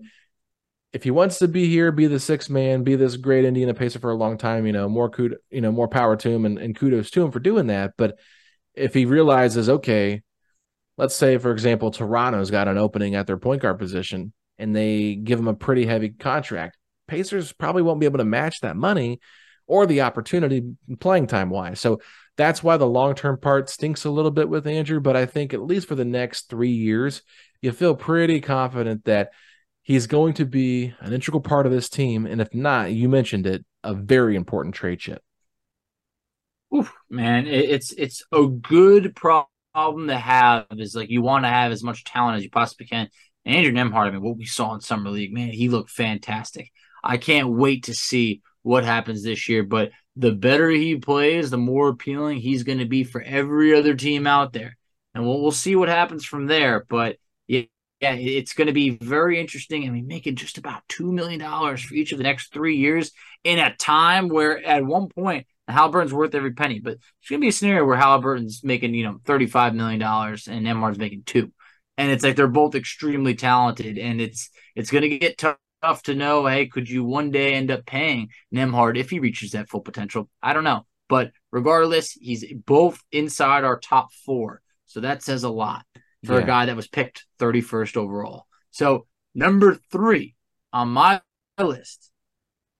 if 0.93 1.03
he 1.03 1.11
wants 1.11 1.39
to 1.39 1.47
be 1.47 1.67
here, 1.67 1.91
be 1.91 2.07
the 2.07 2.19
sixth 2.19 2.49
man, 2.49 2.83
be 2.83 2.95
this 2.95 3.17
great 3.17 3.45
Indiana 3.45 3.73
Pacer 3.73 3.99
for 3.99 4.11
a 4.11 4.15
long 4.15 4.37
time, 4.37 4.65
you 4.65 4.71
know, 4.71 4.87
more 4.87 5.09
kud- 5.09 5.37
you 5.49 5.61
know, 5.61 5.71
more 5.71 5.87
power 5.87 6.15
to 6.15 6.29
him 6.29 6.45
and, 6.45 6.57
and 6.57 6.75
kudos 6.75 7.11
to 7.11 7.23
him 7.23 7.31
for 7.31 7.39
doing 7.39 7.67
that. 7.67 7.93
But 7.97 8.17
if 8.73 8.93
he 8.93 9.05
realizes, 9.05 9.69
okay, 9.69 10.21
let's 10.97 11.15
say 11.15 11.37
for 11.37 11.51
example, 11.51 11.91
Toronto's 11.91 12.51
got 12.51 12.67
an 12.67 12.77
opening 12.77 13.15
at 13.15 13.27
their 13.27 13.37
point 13.37 13.61
guard 13.61 13.79
position 13.79 14.33
and 14.57 14.75
they 14.75 15.15
give 15.15 15.39
him 15.39 15.47
a 15.47 15.53
pretty 15.53 15.85
heavy 15.85 16.09
contract, 16.09 16.77
Pacers 17.07 17.53
probably 17.53 17.81
won't 17.81 17.99
be 17.99 18.05
able 18.05 18.19
to 18.19 18.25
match 18.25 18.61
that 18.61 18.75
money 18.75 19.19
or 19.67 19.85
the 19.85 20.01
opportunity 20.01 20.63
playing 20.99 21.27
time 21.27 21.49
wise. 21.49 21.79
So 21.79 21.99
that's 22.37 22.63
why 22.63 22.77
the 22.77 22.87
long 22.87 23.15
term 23.15 23.37
part 23.37 23.69
stinks 23.69 24.05
a 24.05 24.09
little 24.09 24.31
bit 24.31 24.47
with 24.47 24.67
Andrew. 24.67 24.99
But 24.99 25.15
I 25.17 25.25
think 25.25 25.53
at 25.53 25.61
least 25.61 25.87
for 25.87 25.95
the 25.95 26.05
next 26.05 26.49
three 26.49 26.71
years, 26.71 27.23
you 27.61 27.71
feel 27.71 27.95
pretty 27.95 28.39
confident 28.39 29.05
that 29.05 29.31
he's 29.81 30.07
going 30.07 30.35
to 30.35 30.45
be 30.45 30.93
an 30.99 31.13
integral 31.13 31.41
part 31.41 31.65
of 31.65 31.71
this 31.71 31.89
team. 31.89 32.25
And 32.25 32.39
if 32.39 32.53
not, 32.53 32.91
you 32.91 33.09
mentioned 33.09 33.47
it, 33.47 33.65
a 33.83 33.93
very 33.93 34.35
important 34.35 34.75
trade 34.75 34.99
chip. 34.99 35.21
Oof, 36.75 36.93
man, 37.09 37.47
it's 37.47 37.93
it's 37.93 38.23
a 38.31 38.45
good 38.45 39.15
problem 39.15 40.07
to 40.07 40.17
have. 40.17 40.65
Is 40.77 40.95
like 40.95 41.09
you 41.09 41.21
want 41.21 41.45
to 41.45 41.49
have 41.49 41.71
as 41.71 41.83
much 41.83 42.03
talent 42.03 42.37
as 42.37 42.43
you 42.43 42.49
possibly 42.49 42.85
can. 42.85 43.09
Andrew 43.45 43.71
Nembhard, 43.71 44.07
I 44.07 44.11
mean, 44.11 44.21
what 44.21 44.37
we 44.37 44.45
saw 44.45 44.73
in 44.73 44.81
summer 44.81 45.09
league, 45.09 45.33
man, 45.33 45.49
he 45.49 45.69
looked 45.69 45.89
fantastic. 45.89 46.69
I 47.01 47.15
can't 47.15 47.47
wait 47.47 47.85
to 47.85 47.93
see 47.93 48.41
what 48.67 48.83
happens 48.83 49.23
this 49.23 49.47
year. 49.47 49.63
But 49.63 49.91
the 50.15 50.31
better 50.31 50.69
he 50.69 50.97
plays, 50.97 51.49
the 51.49 51.57
more 51.57 51.87
appealing 51.89 52.39
he's 52.39 52.63
going 52.63 52.79
to 52.79 52.85
be 52.85 53.03
for 53.03 53.21
every 53.21 53.73
other 53.73 53.95
team 53.95 54.27
out 54.27 54.51
there. 54.53 54.77
And 55.13 55.25
we'll 55.25 55.41
we'll 55.41 55.51
see 55.51 55.75
what 55.75 55.89
happens 55.89 56.25
from 56.25 56.47
there. 56.47 56.85
But 56.89 57.17
yeah, 57.47 57.63
yeah, 58.01 58.13
it's 58.13 58.53
going 58.53 58.67
to 58.67 58.73
be 58.73 58.89
very 58.89 59.39
interesting. 59.39 59.87
I 59.87 59.89
mean, 59.89 60.05
making 60.05 60.35
just 60.35 60.57
about 60.57 60.83
two 60.89 61.11
million 61.11 61.39
dollars 61.39 61.81
for 61.81 61.95
each 61.95 62.11
of 62.11 62.17
the 62.17 62.25
next 62.25 62.53
three 62.53 62.75
years 62.75 63.11
in 63.43 63.57
a 63.57 63.75
time 63.77 64.27
where 64.27 64.63
at 64.63 64.85
one 64.85 65.07
point 65.07 65.47
Halliburton's 65.67 66.13
worth 66.13 66.35
every 66.35 66.53
penny. 66.53 66.79
But 66.79 66.93
it's 67.21 67.29
going 67.29 67.39
to 67.39 67.45
be 67.45 67.49
a 67.49 67.53
scenario 67.53 67.85
where 67.85 67.97
Halliburton's 67.97 68.63
making 68.63 68.93
you 68.93 69.05
know 69.05 69.19
thirty 69.25 69.47
five 69.47 69.73
million 69.73 69.99
dollars 69.99 70.47
and 70.47 70.65
Nembhard's 70.65 70.99
making 70.99 71.23
two, 71.25 71.53
and 71.97 72.11
it's 72.11 72.23
like 72.23 72.35
they're 72.35 72.47
both 72.47 72.75
extremely 72.75 73.33
talented, 73.33 73.97
and 73.97 74.19
it's 74.19 74.49
it's 74.75 74.91
going 74.91 75.03
to 75.03 75.17
get 75.17 75.37
tough 75.37 75.57
to 75.81 76.15
know. 76.15 76.45
Hey, 76.45 76.67
could 76.67 76.89
you 76.89 77.03
one 77.03 77.31
day 77.31 77.53
end 77.53 77.71
up 77.71 77.85
paying 77.85 78.29
Nembhard 78.53 78.97
if 78.97 79.09
he 79.09 79.19
reaches 79.19 79.51
that 79.51 79.69
full 79.69 79.81
potential? 79.81 80.29
I 80.41 80.53
don't 80.53 80.63
know, 80.63 80.85
but 81.09 81.31
regardless, 81.51 82.11
he's 82.11 82.45
both 82.53 83.01
inside 83.11 83.63
our 83.63 83.79
top 83.79 84.11
four, 84.25 84.61
so 84.85 85.01
that 85.01 85.23
says 85.23 85.43
a 85.43 85.49
lot 85.49 85.85
for 86.25 86.33
yeah. 86.33 86.43
a 86.43 86.45
guy 86.45 86.65
that 86.65 86.75
was 86.75 86.87
picked 86.87 87.25
31st 87.39 87.97
overall. 87.97 88.45
So 88.71 89.05
number 89.33 89.79
three 89.91 90.35
on 90.73 90.89
my 90.89 91.21
list 91.59 92.11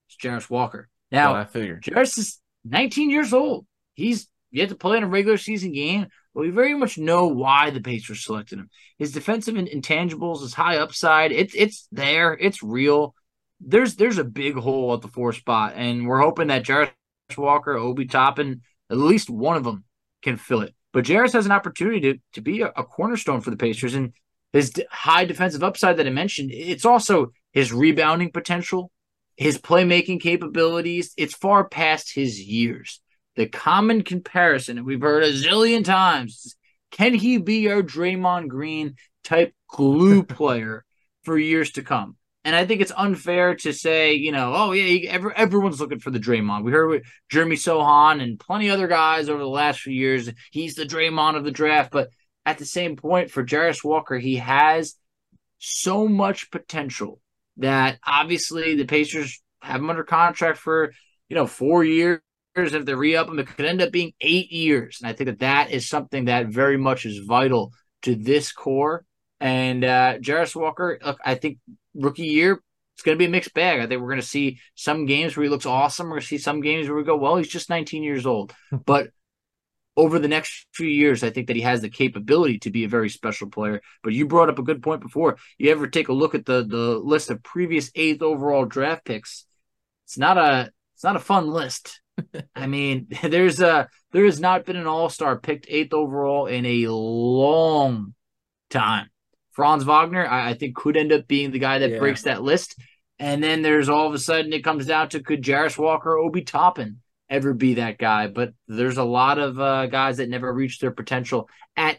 is 0.10 0.18
Jarace 0.22 0.50
Walker. 0.50 0.90
Now, 1.12 1.34
well, 1.34 1.42
I 1.42 1.46
figured 1.46 1.84
Jarace 1.84 2.18
is 2.18 2.40
19 2.66 3.10
years 3.10 3.34
old. 3.34 3.66
He's 3.94 4.28
yet 4.52 4.70
to 4.70 4.76
play 4.76 4.98
in 4.98 5.04
a 5.04 5.08
regular 5.08 5.38
season 5.38 5.72
game, 5.72 6.08
but 6.34 6.42
we 6.42 6.50
very 6.50 6.74
much 6.74 6.98
know 6.98 7.28
why 7.28 7.70
the 7.70 7.82
Pacers 7.82 8.24
selected 8.24 8.60
him. 8.60 8.70
His 8.98 9.12
defensive 9.12 9.56
intangibles 9.56 10.44
is 10.44 10.54
high 10.54 10.78
upside. 10.78 11.32
It's 11.32 11.54
it's 11.56 11.88
there. 11.92 12.34
It's 12.34 12.64
real. 12.64 13.16
There's 13.60 13.96
there's 13.96 14.18
a 14.18 14.24
big 14.24 14.56
hole 14.56 14.94
at 14.94 15.02
the 15.02 15.08
four 15.08 15.34
spot, 15.34 15.74
and 15.76 16.08
we're 16.08 16.22
hoping 16.22 16.48
that 16.48 16.64
Jarace 16.64 16.92
Walker, 17.38 17.76
Obi 17.76 18.06
Toppin, 18.06 18.62
at 18.90 18.98
least 18.98 19.30
one 19.30 19.58
of 19.58 19.64
them 19.64 19.84
can 20.22 20.38
fill 20.38 20.62
it. 20.62 20.74
But 20.94 21.06
Jarace 21.06 21.34
has 21.34 21.46
an 21.46 21.52
opportunity 21.52 22.02
to, 22.02 22.20
to 22.34 22.42
be 22.42 22.62
a, 22.62 22.68
a 22.68 22.84
cornerstone 22.84 23.42
for 23.42 23.50
the 23.50 23.58
Pacers. 23.58 23.94
And 23.94 24.14
his 24.54 24.74
high 24.90 25.26
defensive 25.26 25.64
upside 25.64 25.98
that 25.98 26.08
I 26.08 26.12
mentioned, 26.12 26.52
it's 26.52 26.86
also 26.86 27.32
his 27.52 27.74
rebounding 27.74 28.32
potential, 28.32 28.92
his 29.36 29.58
playmaking 29.58 30.22
capabilities. 30.22 31.14
It's 31.18 31.36
far 31.36 31.68
past 31.68 32.14
his 32.14 32.42
years. 32.42 33.02
The 33.38 33.48
common 33.48 34.02
comparison, 34.02 34.78
and 34.78 34.86
we've 34.86 35.02
heard 35.02 35.24
a 35.24 35.32
zillion 35.32 35.86
times, 35.86 36.58
can 36.92 37.14
he 37.14 37.38
be 37.38 37.72
our 37.72 37.82
Draymond 37.82 38.50
Green 38.50 38.96
type 39.24 39.54
glue 39.70 40.24
player 40.38 40.84
for 41.24 41.38
years 41.38 41.72
to 41.72 41.84
come? 41.84 42.18
And 42.44 42.56
I 42.56 42.66
think 42.66 42.82
it's 42.82 42.94
unfair 42.96 43.56
to 43.56 43.74
say, 43.74 44.14
you 44.16 44.32
know, 44.32 44.54
oh 44.56 44.72
yeah, 44.72 45.10
every, 45.10 45.34
everyone's 45.36 45.80
looking 45.80 46.00
for 46.00 46.12
the 46.12 46.20
Draymond. 46.20 46.64
We 46.64 46.72
heard 46.72 46.90
with 46.90 47.04
Jeremy 47.30 47.58
Sochan 47.58 48.22
and 48.22 48.40
plenty 48.40 48.70
other 48.70 48.88
guys 48.88 49.30
over 49.30 49.40
the 49.40 49.48
last 49.48 49.82
few 49.82 49.94
years. 49.94 50.30
He's 50.52 50.76
the 50.76 50.86
Draymond 50.86 51.38
of 51.38 51.44
the 51.44 51.52
draft, 51.52 51.92
but 51.92 52.10
at 52.46 52.58
the 52.58 52.66
same 52.66 52.96
point, 52.96 53.32
for 53.32 53.44
Jarace 53.44 53.84
Walker, 53.84 54.18
he 54.18 54.38
has 54.38 54.96
so 55.60 56.08
much 56.08 56.50
potential 56.52 57.20
that 57.58 58.00
obviously 58.06 58.76
the 58.76 58.86
Pacers 58.86 59.42
have 59.62 59.82
him 59.82 59.90
under 59.90 60.04
contract 60.04 60.58
for 60.58 60.94
you 61.30 61.36
know 61.36 61.48
four 61.48 61.84
years. 61.84 62.22
If 62.58 62.86
they 62.86 62.94
re-up 62.94 63.28
him, 63.28 63.40
it 63.40 63.48
could 63.48 63.66
end 63.66 63.82
up 63.82 63.92
being 63.92 64.14
eight 64.22 64.52
years, 64.52 65.00
and 65.02 65.10
I 65.10 65.14
think 65.14 65.28
that 65.28 65.40
that 65.40 65.72
is 65.72 65.88
something 65.88 66.26
that 66.26 66.48
very 66.48 66.78
much 66.78 67.06
is 67.06 67.20
vital 67.20 67.72
to 68.04 68.16
this 68.16 68.52
core. 68.52 69.06
And 69.40 69.84
uh 69.84 70.18
Jarace 70.20 70.56
Walker, 70.56 71.00
look, 71.04 71.20
I 71.24 71.36
think 71.36 71.60
rookie 71.94 72.24
year, 72.24 72.62
it's 72.96 73.04
going 73.04 73.16
to 73.16 73.20
be 73.20 73.26
a 73.26 73.30
mixed 73.30 73.54
bag. 73.54 73.80
I 73.80 73.86
think 73.86 74.02
we're 74.02 74.08
going 74.08 74.22
to 74.22 74.26
see 74.26 74.60
some 74.74 75.06
games 75.06 75.38
where 75.38 75.44
he 75.44 75.50
looks 75.50 75.68
awesome. 75.68 76.08
We're 76.08 76.14
going 76.14 76.22
to 76.22 76.28
see 76.28 76.40
some 76.40 76.62
games 76.62 76.88
where 76.88 76.98
we 76.98 77.04
go, 77.04 77.16
well, 77.16 77.36
he's 77.36 77.48
just 77.48 77.70
19 77.70 78.02
years 78.02 78.26
old. 78.26 78.56
but 78.86 79.10
over 79.96 80.18
the 80.18 80.28
next 80.28 80.66
few 80.74 80.88
years, 80.88 81.24
I 81.24 81.30
think 81.32 81.48
that 81.48 81.56
he 81.56 81.62
has 81.64 81.82
the 81.82 81.90
capability 81.90 82.60
to 82.60 82.72
be 82.72 82.86
a 82.86 82.90
very 82.90 83.10
special 83.10 83.50
player. 83.50 83.82
But 84.04 84.14
you 84.14 84.26
brought 84.28 84.50
up 84.50 84.58
a 84.58 84.64
good 84.64 84.82
point 84.82 85.02
before. 85.02 85.38
You 85.60 85.72
ever 85.72 85.88
take 85.88 86.08
a 86.08 86.14
look 86.14 86.34
at 86.34 86.46
the 86.46 86.64
the 86.64 86.98
list 86.98 87.30
of 87.30 87.44
previous 87.44 87.92
eighth 87.94 88.22
overall 88.22 88.66
draft 88.66 89.06
picks? 89.06 89.46
It's 90.06 90.18
not 90.18 90.38
a 90.38 90.72
it's 90.96 91.04
not 91.04 91.16
a 91.16 91.20
fun 91.20 91.50
list. 91.50 92.02
I 92.56 92.68
mean, 92.68 93.08
there's 93.24 93.60
a 93.60 93.88
there 94.12 94.26
has 94.26 94.40
not 94.40 94.66
been 94.66 94.76
an 94.76 94.88
all 94.88 95.10
star 95.10 95.38
picked 95.40 95.68
eighth 95.70 95.94
overall 95.94 96.48
in 96.48 96.66
a 96.66 96.88
long 96.88 98.14
time. 98.70 99.10
Franz 99.52 99.84
Wagner, 99.84 100.26
I, 100.26 100.52
I 100.52 100.54
think, 100.54 100.76
could 100.76 100.98
end 100.98 101.12
up 101.12 101.28
being 101.28 101.52
the 101.52 101.60
guy 101.60 101.80
that 101.80 101.92
yeah. 101.92 102.00
breaks 102.00 102.24
that 102.24 102.44
list. 102.44 102.80
And 103.20 103.44
then 103.44 103.64
there's 103.64 103.90
all 103.90 104.08
of 104.08 104.14
a 104.14 104.20
sudden 104.20 104.54
it 104.54 104.64
comes 104.64 104.86
down 104.86 105.10
to 105.10 105.20
could 105.22 105.42
Jarace 105.42 105.78
Walker, 105.78 106.16
Obi 106.16 106.44
Toppin 106.44 107.00
ever 107.30 107.54
be 107.54 107.76
that 107.76 107.98
guy? 107.98 108.28
But 108.28 108.54
there's 108.68 108.98
a 108.98 109.04
lot 109.04 109.40
of 109.40 109.60
uh, 109.60 109.88
guys 109.88 110.18
that 110.18 110.30
never 110.30 110.54
reached 110.54 110.82
their 110.82 110.92
potential 110.92 111.50
at 111.76 111.98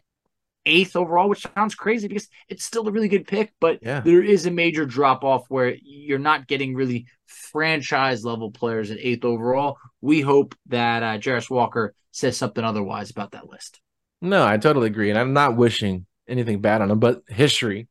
eighth 0.67 0.95
overall, 0.95 1.29
which 1.29 1.47
sounds 1.55 1.75
crazy 1.75 2.07
because 2.07 2.29
it's 2.49 2.65
still 2.65 2.87
a 2.87 2.93
really 2.93 3.09
good 3.09 3.27
pick, 3.27 3.53
but 3.61 3.79
yeah. 3.83 4.01
there 4.01 4.23
is 4.23 4.47
a 4.47 4.51
major 4.51 4.85
drop 4.85 5.25
off 5.25 5.45
where 5.49 5.75
you're 5.83 6.19
not 6.19 6.47
getting 6.47 6.75
really 6.75 7.07
franchise 7.27 8.25
level 8.25 8.51
players 8.51 8.91
at 8.91 8.99
eighth 9.01 9.25
overall. 9.25 9.79
We 10.01 10.21
hope 10.21 10.55
that 10.67 11.03
uh, 11.03 11.19
Jarace 11.19 11.51
Walker 11.51 11.95
says 12.13 12.37
something 12.37 12.65
otherwise 12.65 13.11
about 13.11 13.33
that 13.33 13.49
list. 13.49 13.81
No, 14.21 14.45
I 14.45 14.57
totally 14.57 14.89
agree. 14.89 15.11
And 15.11 15.19
I'm 15.19 15.33
not 15.33 15.57
wishing 15.57 16.07
anything 16.27 16.61
bad 16.61 16.83
on 16.83 16.91
him, 16.91 16.99
but 16.99 17.23
history 17.29 17.89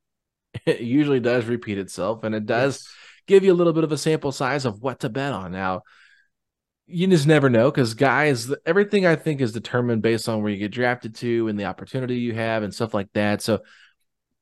it 0.65 0.81
usually 0.81 1.19
does 1.19 1.45
repeat 1.45 1.77
itself 1.77 2.23
and 2.23 2.35
it 2.35 2.45
does 2.45 2.83
yes. 2.83 2.93
give 3.27 3.43
you 3.43 3.53
a 3.53 3.55
little 3.55 3.73
bit 3.73 3.83
of 3.83 3.91
a 3.91 3.97
sample 3.97 4.31
size 4.31 4.65
of 4.65 4.81
what 4.81 4.99
to 5.01 5.09
bet 5.09 5.33
on. 5.33 5.51
Now, 5.51 5.83
you 6.85 7.07
just 7.07 7.27
never 7.27 7.49
know 7.49 7.69
because 7.69 7.93
guys, 7.93 8.51
everything 8.65 9.05
I 9.05 9.15
think 9.15 9.41
is 9.41 9.51
determined 9.51 10.01
based 10.01 10.29
on 10.29 10.41
where 10.41 10.51
you 10.51 10.57
get 10.57 10.71
drafted 10.71 11.15
to 11.15 11.47
and 11.49 11.59
the 11.59 11.65
opportunity 11.65 12.15
you 12.15 12.33
have 12.33 12.63
and 12.63 12.73
stuff 12.73 12.93
like 12.93 13.11
that. 13.13 13.41
So 13.41 13.59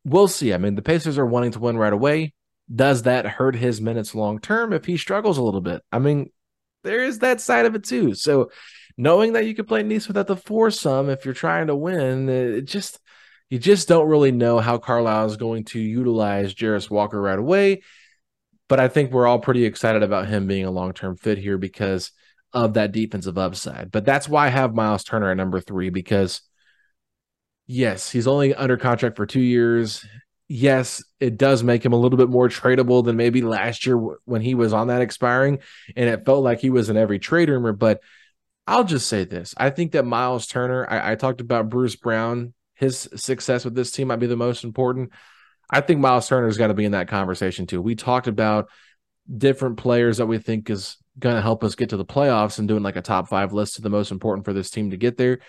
we'll 0.03 0.27
see. 0.27 0.53
I 0.53 0.57
mean, 0.57 0.75
the 0.75 0.83
Pacers 0.83 1.17
are 1.17 1.25
wanting 1.25 1.51
to 1.51 1.59
win 1.59 1.77
right 1.77 1.93
away. 1.93 2.33
Does 2.73 3.03
that 3.03 3.25
hurt 3.25 3.55
his 3.55 3.81
minutes 3.81 4.13
long 4.13 4.39
term 4.39 4.73
if 4.73 4.85
he 4.85 4.97
struggles 4.97 5.37
a 5.37 5.43
little 5.43 5.61
bit? 5.61 5.81
I 5.91 5.99
mean, 5.99 6.31
there 6.85 7.03
is 7.03 7.19
that 7.19 7.41
side 7.41 7.65
of 7.65 7.75
it 7.75 7.83
too. 7.83 8.13
So 8.13 8.51
knowing 8.97 9.33
that 9.33 9.45
you 9.45 9.53
could 9.53 9.67
play 9.67 9.83
Nice 9.83 10.07
without 10.07 10.27
the 10.27 10.37
foursome 10.37 11.09
if 11.09 11.25
you're 11.25 11.33
trying 11.33 11.67
to 11.67 11.75
win, 11.75 12.29
uh, 12.29 12.57
it 12.57 12.61
just 12.61 12.99
you 13.49 13.59
just 13.59 13.87
don't 13.87 14.07
really 14.07 14.31
know 14.31 14.59
how 14.59 14.77
Carlisle 14.77 15.27
is 15.27 15.37
going 15.37 15.65
to 15.65 15.79
utilize 15.79 16.55
Jarace 16.55 16.89
Walker 16.89 17.21
right 17.21 17.37
away. 17.37 17.83
But 18.67 18.79
I 18.79 18.87
think 18.87 19.11
we're 19.11 19.27
all 19.27 19.39
pretty 19.39 19.65
excited 19.65 20.01
about 20.01 20.27
him 20.27 20.47
being 20.47 20.65
a 20.65 20.71
long 20.71 20.93
term 20.93 21.15
fit 21.17 21.37
here 21.37 21.57
because 21.57 22.11
of 22.53 22.73
that 22.73 22.91
defensive 22.91 23.37
upside. 23.37 23.91
But 23.91 24.05
that's 24.05 24.27
why 24.27 24.47
I 24.47 24.49
have 24.49 24.73
Miles 24.73 25.03
Turner 25.03 25.29
at 25.29 25.37
number 25.37 25.59
three 25.59 25.89
because, 25.89 26.41
yes, 27.67 28.09
he's 28.09 28.27
only 28.27 28.55
under 28.55 28.77
contract 28.77 29.17
for 29.17 29.25
two 29.27 29.41
years. 29.41 30.03
Yes, 30.47 31.03
it 31.19 31.37
does 31.37 31.63
make 31.63 31.83
him 31.83 31.93
a 31.93 31.97
little 31.97 32.17
bit 32.17 32.29
more 32.29 32.49
tradable 32.49 33.03
than 33.03 33.15
maybe 33.17 33.41
last 33.41 33.85
year 33.85 33.97
when 34.25 34.41
he 34.41 34.53
was 34.53 34.73
on 34.73 34.87
that 34.87 35.01
expiring. 35.01 35.59
And 35.95 36.07
it 36.07 36.25
felt 36.25 36.43
like 36.43 36.59
he 36.59 36.69
was 36.69 36.89
in 36.89 36.97
every 36.97 37.17
trade 37.17 37.49
rumor. 37.49 37.73
But 37.73 38.01
I'll 38.67 38.83
just 38.83 39.07
say 39.07 39.25
this. 39.25 39.53
I 39.57 39.69
think 39.69 39.93
that 39.93 40.05
Miles 40.05 40.47
Turner, 40.47 40.87
I, 40.89 41.11
I, 41.11 41.15
talked 41.15 41.41
about 41.41 41.69
Bruce 41.69 41.95
Brown, 41.95 42.53
his 42.73 43.09
success 43.15 43.63
with 43.63 43.75
this 43.75 43.91
team 43.91 44.07
might 44.07 44.17
be 44.17 44.27
the 44.27 44.35
most 44.35 44.63
important. 44.63 45.11
I 45.69 45.81
think 45.81 45.99
Miles 45.99 46.27
Turner's 46.27 46.57
got 46.57 46.67
to 46.67 46.73
be 46.73 46.85
in 46.85 46.91
that 46.91 47.07
conversation 47.07 47.67
too. 47.67 47.81
We 47.81 47.95
talked 47.95 48.27
about 48.27 48.69
different 49.35 49.77
players 49.77 50.17
that 50.17 50.27
we 50.27 50.37
think 50.37 50.69
is 50.69 50.97
going 51.17 51.35
to 51.35 51.41
help 51.41 51.63
us 51.63 51.75
get 51.75 51.89
to 51.89 51.97
the 51.97 52.05
playoffs 52.05 52.59
and 52.59 52.67
doing 52.67 52.83
like 52.83 52.95
a 52.95 53.01
top 53.01 53.27
five 53.29 53.53
list 53.53 53.75
to 53.75 53.81
the 53.81 53.89
most 53.89 54.11
important 54.11 54.45
for 54.45 54.53
this 54.53 54.69
team 54.69 54.91
to 54.91 54.97
get 54.97 55.17
there. 55.17 55.39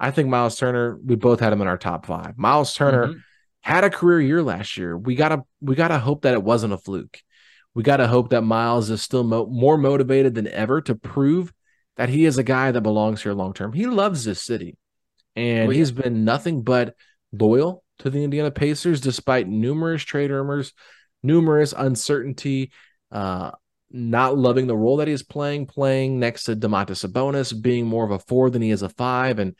I 0.00 0.10
think 0.10 0.28
Miles 0.28 0.58
Turner, 0.58 0.98
we 1.04 1.14
both 1.14 1.40
had 1.40 1.52
him 1.52 1.60
in 1.60 1.68
our 1.68 1.78
top 1.78 2.06
five. 2.06 2.36
Miles 2.36 2.74
Turner 2.74 3.08
mm-hmm. 3.08 3.18
Had 3.62 3.84
a 3.84 3.90
career 3.90 4.20
year 4.20 4.42
last 4.42 4.76
year. 4.76 4.96
We 4.96 5.14
gotta 5.14 5.42
we 5.60 5.74
gotta 5.74 5.98
hope 5.98 6.22
that 6.22 6.34
it 6.34 6.42
wasn't 6.42 6.74
a 6.74 6.78
fluke. 6.78 7.20
We 7.74 7.82
gotta 7.82 8.06
hope 8.06 8.30
that 8.30 8.42
Miles 8.42 8.90
is 8.90 9.02
still 9.02 9.24
mo- 9.24 9.46
more 9.46 9.78
motivated 9.78 10.34
than 10.34 10.48
ever 10.48 10.80
to 10.82 10.94
prove 10.94 11.52
that 11.96 12.08
he 12.08 12.24
is 12.24 12.38
a 12.38 12.42
guy 12.42 12.70
that 12.70 12.80
belongs 12.82 13.22
here 13.22 13.32
long 13.32 13.54
term. 13.54 13.72
He 13.72 13.86
loves 13.86 14.24
this 14.24 14.42
city, 14.42 14.76
and 15.36 15.68
well, 15.68 15.76
he's 15.76 15.92
been 15.92 16.24
nothing 16.24 16.62
but 16.62 16.94
loyal 17.32 17.84
to 18.00 18.10
the 18.10 18.22
Indiana 18.22 18.50
Pacers 18.50 19.00
despite 19.00 19.48
numerous 19.48 20.02
trade 20.02 20.30
rumors, 20.30 20.72
numerous 21.22 21.72
uncertainty, 21.76 22.72
uh, 23.10 23.52
not 23.92 24.36
loving 24.36 24.66
the 24.66 24.76
role 24.76 24.96
that 24.96 25.08
he's 25.08 25.22
playing, 25.22 25.66
playing 25.66 26.18
next 26.18 26.44
to 26.44 26.56
Domantas 26.56 27.06
Sabonis, 27.06 27.60
being 27.60 27.86
more 27.86 28.04
of 28.04 28.10
a 28.10 28.18
four 28.18 28.50
than 28.50 28.62
he 28.62 28.70
is 28.70 28.82
a 28.82 28.88
five, 28.88 29.38
and 29.38 29.54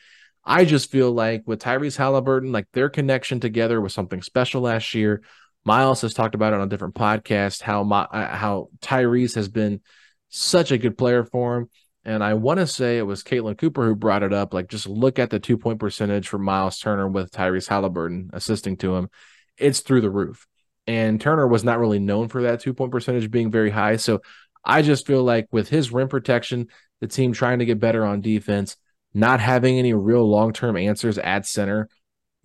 I 0.45 0.65
just 0.65 0.91
feel 0.91 1.13
like 1.13 1.43
with 1.47 1.63
Tyrese 1.63 1.97
Halliburton, 1.97 2.53
like 2.53 2.67
their 2.73 2.89
connection 2.89 3.41
together 3.41 3.81
was 3.81 3.95
something 3.95 4.23
special 4.23 4.63
last 4.63 4.95
year. 4.95 5.23
Miles 5.65 6.01
has 6.01 6.15
talked 6.15 6.35
about 6.35 6.53
it 6.53 6.57
on 6.57 6.67
a 6.67 6.71
different 6.71 6.95
podcast 6.95 7.63
how 7.63 7.85
my, 7.85 8.03
uh, 8.03 8.37
how 8.37 8.69
Tyrese 8.81 9.37
has 9.37 9.49
been 9.49 9.81
such 10.29 10.73
a 10.73 10.79
good 10.79 10.99
player 10.99 11.25
for 11.25 11.59
him. 11.59 11.71
And 12.05 12.25
I 12.25 12.35
want 12.35 12.59
to 12.59 12.67
say 12.67 12.99
it 12.99 13.07
was 13.07 13.23
Caitlin 13.23 13.57
Cooper 13.57 13.87
who 13.87 13.95
brought 13.95 14.25
it 14.25 14.33
up. 14.33 14.53
Like, 14.53 14.69
just 14.69 14.89
look 14.89 15.21
at 15.21 15.31
the 15.31 15.39
two 15.39 15.57
point 15.57 15.79
percentage 15.79 16.27
for 16.27 16.39
Miles 16.39 16.79
Turner 16.79 17.07
with 17.07 17.31
Tyrese 17.31 17.69
Halliburton 17.69 18.31
assisting 18.33 18.77
to 18.79 18.97
him. 18.97 19.09
It's 19.57 19.81
through 19.81 20.01
the 20.01 20.11
roof. 20.11 20.49
And 20.89 21.21
Turner 21.21 21.47
was 21.47 21.63
not 21.63 21.79
really 21.79 22.01
known 22.01 22.27
for 22.29 22.43
that 22.43 22.59
two 22.59 22.75
point 22.75 22.91
percentage 22.91 23.31
being 23.31 23.53
very 23.53 23.71
high. 23.71 23.97
So 23.97 24.21
I 24.65 24.83
just 24.83 25.07
feel 25.07 25.23
like 25.23 25.47
with 25.53 25.69
his 25.69 25.93
rim 25.93 26.09
protection, 26.09 26.69
the 27.01 27.07
team 27.07 27.33
trying 27.33 27.61
to 27.61 27.65
get 27.65 27.79
better 27.79 28.05
on 28.05 28.21
defense, 28.21 28.77
not 29.15 29.41
having 29.41 29.79
any 29.79 29.93
real 29.95 30.29
long 30.29 30.53
term 30.53 30.77
answers 30.77 31.19
at 31.19 31.47
center, 31.47 31.89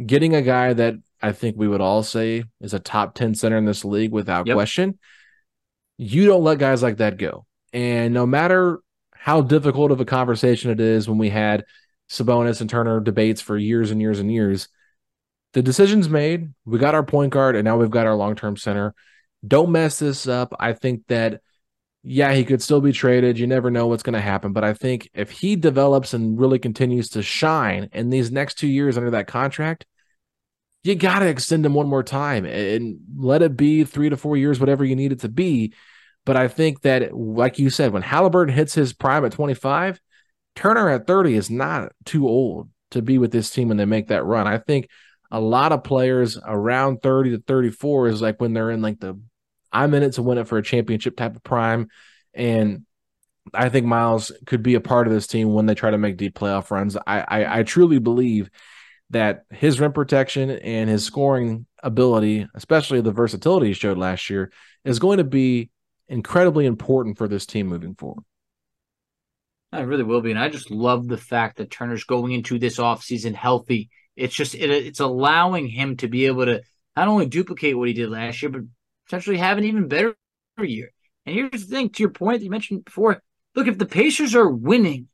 getting 0.03 0.35
a 0.35 0.41
guy 0.41 0.73
that 0.73 0.95
I 1.21 1.31
think 1.31 1.55
we 1.57 1.67
would 1.67 1.81
all 1.81 2.03
say 2.03 2.43
is 2.61 2.73
a 2.73 2.79
top 2.79 3.15
10 3.15 3.35
center 3.35 3.57
in 3.57 3.65
this 3.65 3.83
league 3.83 4.11
without 4.11 4.47
yep. 4.47 4.55
question. 4.55 4.99
You 5.97 6.27
don't 6.27 6.43
let 6.43 6.59
guys 6.59 6.83
like 6.83 6.97
that 6.97 7.17
go. 7.17 7.45
And 7.73 8.13
no 8.13 8.25
matter 8.25 8.79
how 9.13 9.41
difficult 9.41 9.91
of 9.91 9.99
a 9.99 10.05
conversation 10.05 10.71
it 10.71 10.79
is 10.79 11.09
when 11.09 11.17
we 11.17 11.29
had 11.29 11.65
Sabonis 12.09 12.61
and 12.61 12.69
Turner 12.69 12.99
debates 12.99 13.41
for 13.41 13.57
years 13.57 13.91
and 13.91 13.99
years 13.99 14.19
and 14.19 14.31
years, 14.31 14.69
the 15.53 15.61
decision's 15.61 16.07
made. 16.07 16.53
We 16.65 16.77
got 16.79 16.95
our 16.95 17.03
point 17.03 17.33
guard, 17.33 17.55
and 17.55 17.65
now 17.65 17.77
we've 17.77 17.89
got 17.89 18.05
our 18.05 18.15
long 18.15 18.35
term 18.35 18.57
center. 18.57 18.93
Don't 19.45 19.71
mess 19.71 19.99
this 19.99 20.27
up. 20.27 20.53
I 20.59 20.73
think 20.73 21.07
that 21.07 21.41
yeah, 22.09 22.31
he 22.31 22.45
could 22.45 22.61
still 22.61 22.79
be 22.79 22.93
traded. 22.93 23.37
You 23.37 23.47
never 23.47 23.69
know 23.69 23.87
what's 23.87 24.01
going 24.01 24.13
to 24.13 24.21
happen. 24.21 24.53
But 24.53 24.63
I 24.63 24.73
think 24.73 25.09
if 25.13 25.29
he 25.29 25.57
develops 25.57 26.13
and 26.13 26.39
really 26.39 26.57
continues 26.57 27.09
to 27.09 27.21
shine 27.21 27.89
in 27.91 28.09
these 28.09 28.31
next 28.31 28.57
two 28.57 28.67
years 28.67 28.97
under 28.97 29.11
that 29.11 29.27
contract, 29.27 29.85
you 30.85 30.95
got 30.95 31.19
to 31.19 31.27
extend 31.27 31.65
him 31.65 31.73
one 31.73 31.87
more 31.87 32.03
time 32.03 32.45
and 32.45 32.99
let 33.17 33.41
it 33.41 33.57
be 33.57 33.83
three 33.83 34.07
to 34.09 34.15
four 34.15 34.37
years, 34.37 34.57
whatever 34.57 34.85
you 34.85 34.95
need 34.95 35.11
it 35.11 35.19
to 35.19 35.27
be. 35.27 35.73
But 36.25 36.37
I 36.37 36.47
think 36.47 36.81
that, 36.83 37.13
like 37.13 37.59
you 37.59 37.69
said, 37.69 37.91
when 37.91 38.03
Halliburton 38.03 38.55
hits 38.55 38.73
his 38.73 38.93
prime 38.93 39.25
at 39.25 39.33
25, 39.33 39.99
Turner 40.55 40.89
at 40.89 41.07
30 41.07 41.35
is 41.35 41.49
not 41.49 41.91
too 42.05 42.25
old 42.25 42.69
to 42.91 43.01
be 43.01 43.17
with 43.17 43.33
this 43.33 43.49
team 43.49 43.67
when 43.67 43.75
they 43.75 43.85
make 43.85 44.07
that 44.07 44.23
run. 44.23 44.47
I 44.47 44.59
think 44.59 44.87
a 45.29 45.41
lot 45.41 45.73
of 45.73 45.83
players 45.83 46.39
around 46.41 47.01
30 47.01 47.31
to 47.31 47.43
34 47.45 48.07
is 48.07 48.21
like 48.21 48.39
when 48.39 48.53
they're 48.53 48.71
in 48.71 48.81
like 48.81 49.01
the 49.01 49.19
I'm 49.77 49.93
in 49.93 50.03
it 50.03 50.13
to 50.13 50.23
win 50.23 50.39
it 50.39 50.47
for 50.47 50.57
a 50.57 50.63
championship 50.63 51.15
type 51.15 51.35
of 51.35 51.43
prime. 51.43 51.89
And 52.33 52.85
I 53.53 53.69
think 53.69 53.85
Miles 53.85 54.31
could 54.45 54.63
be 54.63 54.75
a 54.75 54.81
part 54.81 55.07
of 55.07 55.13
this 55.13 55.27
team 55.27 55.53
when 55.53 55.67
they 55.67 55.75
try 55.75 55.91
to 55.91 55.97
make 55.97 56.17
deep 56.17 56.37
playoff 56.37 56.71
runs. 56.71 56.97
I, 56.97 57.19
I, 57.21 57.59
I 57.59 57.63
truly 57.63 57.99
believe 57.99 58.49
that 59.11 59.43
his 59.51 59.79
rim 59.79 59.93
protection 59.93 60.49
and 60.49 60.89
his 60.89 61.05
scoring 61.05 61.65
ability, 61.83 62.47
especially 62.55 63.01
the 63.01 63.11
versatility 63.11 63.67
he 63.67 63.73
showed 63.73 63.97
last 63.97 64.29
year, 64.29 64.51
is 64.83 64.99
going 64.99 65.19
to 65.19 65.23
be 65.23 65.69
incredibly 66.09 66.65
important 66.65 67.17
for 67.17 67.27
this 67.27 67.45
team 67.45 67.67
moving 67.67 67.93
forward. 67.93 68.23
I 69.71 69.81
really 69.81 70.03
will 70.03 70.21
be. 70.21 70.31
And 70.31 70.39
I 70.39 70.49
just 70.49 70.71
love 70.71 71.07
the 71.07 71.17
fact 71.17 71.57
that 71.57 71.69
Turner's 71.69 72.03
going 72.03 72.31
into 72.31 72.57
this 72.57 72.77
offseason 72.77 73.35
healthy. 73.35 73.89
It's 74.15 74.33
just 74.33 74.55
it, 74.55 74.71
it's 74.71 75.01
allowing 75.01 75.67
him 75.67 75.97
to 75.97 76.07
be 76.07 76.25
able 76.25 76.45
to 76.45 76.61
not 76.95 77.07
only 77.07 77.27
duplicate 77.27 77.77
what 77.77 77.87
he 77.87 77.93
did 77.93 78.09
last 78.09 78.41
year, 78.41 78.49
but 78.49 78.61
potentially 79.07 79.37
have 79.37 79.57
an 79.57 79.63
even 79.63 79.87
better 79.87 80.15
year. 80.59 80.91
And 81.25 81.35
here's 81.35 81.65
the 81.65 81.75
thing 81.75 81.89
to 81.89 82.03
your 82.03 82.09
point 82.09 82.39
that 82.39 82.45
you 82.45 82.51
mentioned 82.51 82.85
before 82.85 83.21
look, 83.55 83.67
if 83.67 83.77
the 83.77 83.85
Pacers 83.85 84.35
are 84.35 84.49
winning, 84.49 85.07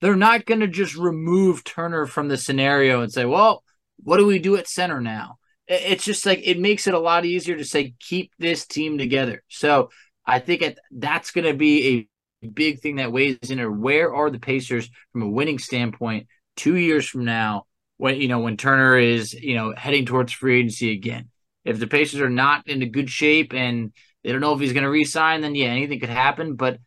they're 0.00 0.16
not 0.16 0.44
going 0.44 0.60
to 0.60 0.68
just 0.68 0.96
remove 0.96 1.64
Turner 1.64 2.06
from 2.06 2.28
the 2.28 2.36
scenario 2.36 3.00
and 3.00 3.12
say, 3.12 3.24
well, 3.24 3.64
what 4.02 4.18
do 4.18 4.26
we 4.26 4.38
do 4.38 4.56
at 4.56 4.68
center 4.68 5.00
now? 5.00 5.38
It's 5.68 6.04
just 6.04 6.26
like 6.26 6.40
it 6.42 6.58
makes 6.58 6.86
it 6.86 6.94
a 6.94 6.98
lot 6.98 7.24
easier 7.24 7.56
to 7.56 7.64
say, 7.64 7.94
keep 7.98 8.32
this 8.38 8.66
team 8.66 8.98
together. 8.98 9.42
So 9.48 9.90
I 10.26 10.38
think 10.38 10.76
that's 10.90 11.30
going 11.30 11.46
to 11.46 11.54
be 11.54 12.08
a 12.42 12.48
big 12.48 12.80
thing 12.80 12.96
that 12.96 13.12
weighs 13.12 13.38
in 13.48 13.60
or 13.60 13.70
where 13.70 14.14
are 14.14 14.30
the 14.30 14.38
Pacers 14.38 14.90
from 15.12 15.22
a 15.22 15.28
winning 15.28 15.58
standpoint 15.58 16.26
two 16.56 16.76
years 16.76 17.08
from 17.08 17.24
now 17.24 17.66
when 17.96 18.20
you 18.20 18.28
know 18.28 18.40
when 18.40 18.56
Turner 18.56 18.98
is 18.98 19.32
you 19.32 19.54
know 19.54 19.72
heading 19.76 20.04
towards 20.04 20.32
free 20.32 20.58
agency 20.58 20.90
again 20.90 21.30
if 21.64 21.78
the 21.78 21.86
Pacers 21.86 22.20
are 22.20 22.30
not 22.30 22.66
in 22.68 22.82
a 22.82 22.86
good 22.86 23.10
shape 23.10 23.54
and 23.54 23.92
they 24.22 24.32
don't 24.32 24.40
know 24.40 24.54
if 24.54 24.60
he's 24.60 24.72
going 24.72 24.84
to 24.84 24.90
resign, 24.90 25.40
then 25.40 25.54
yeah, 25.54 25.68
anything 25.68 26.00
could 26.00 26.08
happen. 26.08 26.54
But 26.54 26.78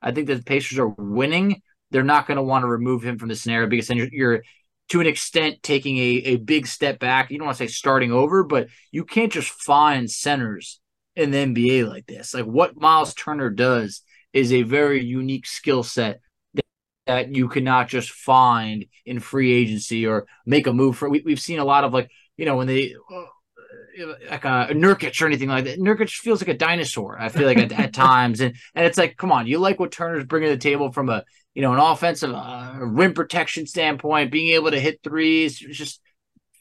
I 0.00 0.12
think 0.12 0.26
that 0.28 0.36
the 0.36 0.42
Pacers 0.42 0.78
are 0.78 0.88
winning. 0.88 1.62
They're 1.90 2.02
not 2.02 2.26
going 2.26 2.36
to 2.36 2.42
want 2.42 2.62
to 2.62 2.68
remove 2.68 3.02
him 3.02 3.18
from 3.18 3.28
the 3.28 3.36
scenario 3.36 3.68
because 3.68 3.88
then 3.88 3.98
you're, 3.98 4.08
you're 4.10 4.42
to 4.88 5.00
an 5.00 5.06
extent 5.06 5.62
taking 5.62 5.98
a, 5.98 6.10
a 6.24 6.36
big 6.36 6.66
step 6.66 6.98
back. 6.98 7.30
You 7.30 7.38
don't 7.38 7.46
want 7.46 7.58
to 7.58 7.64
say 7.64 7.72
starting 7.72 8.12
over, 8.12 8.44
but 8.44 8.68
you 8.90 9.04
can't 9.04 9.32
just 9.32 9.48
find 9.48 10.10
centers 10.10 10.80
in 11.14 11.30
the 11.30 11.38
NBA 11.38 11.88
like 11.88 12.06
this. 12.06 12.34
Like 12.34 12.44
what 12.44 12.80
Miles 12.80 13.14
Turner 13.14 13.50
does 13.50 14.02
is 14.32 14.52
a 14.52 14.62
very 14.62 15.04
unique 15.04 15.46
skill 15.46 15.82
set 15.82 16.20
that, 16.54 16.64
that 17.06 17.34
you 17.34 17.48
cannot 17.48 17.88
just 17.88 18.10
find 18.10 18.86
in 19.04 19.20
free 19.20 19.52
agency 19.52 20.06
or 20.06 20.26
make 20.46 20.66
a 20.66 20.72
move 20.72 20.96
for. 20.96 21.08
We, 21.08 21.22
have 21.28 21.40
seen 21.40 21.58
a 21.58 21.64
lot 21.64 21.84
of 21.84 21.92
like, 21.92 22.10
you 22.36 22.46
know, 22.46 22.56
when 22.56 22.66
they 22.66 22.94
like 24.30 24.44
a, 24.44 24.68
Nurkic 24.72 25.20
or 25.20 25.26
anything 25.26 25.48
like 25.48 25.64
that. 25.64 25.78
Nurkic 25.78 26.10
feels 26.10 26.40
like 26.40 26.48
a 26.48 26.58
dinosaur. 26.58 27.18
I 27.18 27.28
feel 27.28 27.46
like 27.46 27.58
at, 27.58 27.72
at 27.72 27.92
times, 27.92 28.40
and 28.40 28.56
and 28.74 28.86
it's 28.86 28.98
like, 28.98 29.16
come 29.16 29.32
on, 29.32 29.46
you 29.46 29.58
like 29.58 29.78
what 29.78 29.92
Turner's 29.92 30.24
bringing 30.24 30.50
to 30.50 30.56
the 30.56 30.60
table 30.60 30.92
from 30.92 31.08
a 31.08 31.24
you 31.54 31.62
know 31.62 31.72
an 31.72 31.78
offensive 31.78 32.32
uh, 32.32 32.74
rim 32.78 33.14
protection 33.14 33.66
standpoint, 33.66 34.32
being 34.32 34.54
able 34.54 34.70
to 34.70 34.80
hit 34.80 35.00
threes, 35.02 35.58
just 35.58 36.00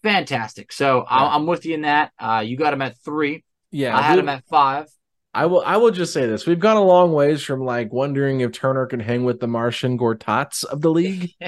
fantastic. 0.03 0.71
So 0.71 0.97
yeah. 0.99 1.05
I'm 1.09 1.45
with 1.45 1.65
you 1.65 1.75
in 1.75 1.81
that. 1.81 2.11
Uh, 2.19 2.43
you 2.45 2.57
got 2.57 2.73
him 2.73 2.81
at 2.81 2.97
three. 3.03 3.43
Yeah, 3.71 3.97
I 3.97 4.01
had 4.01 4.19
him 4.19 4.29
at 4.29 4.45
five. 4.45 4.87
I 5.33 5.45
will. 5.45 5.63
I 5.65 5.77
will 5.77 5.91
just 5.91 6.13
say 6.13 6.25
this: 6.25 6.45
we've 6.45 6.59
gone 6.59 6.77
a 6.77 6.83
long 6.83 7.13
ways 7.13 7.41
from 7.43 7.61
like 7.61 7.93
wondering 7.93 8.41
if 8.41 8.51
Turner 8.51 8.85
can 8.85 8.99
hang 8.99 9.23
with 9.23 9.39
the 9.39 9.47
Marcin 9.47 9.97
Gortats 9.97 10.65
of 10.65 10.81
the 10.81 10.91
league. 10.91 11.31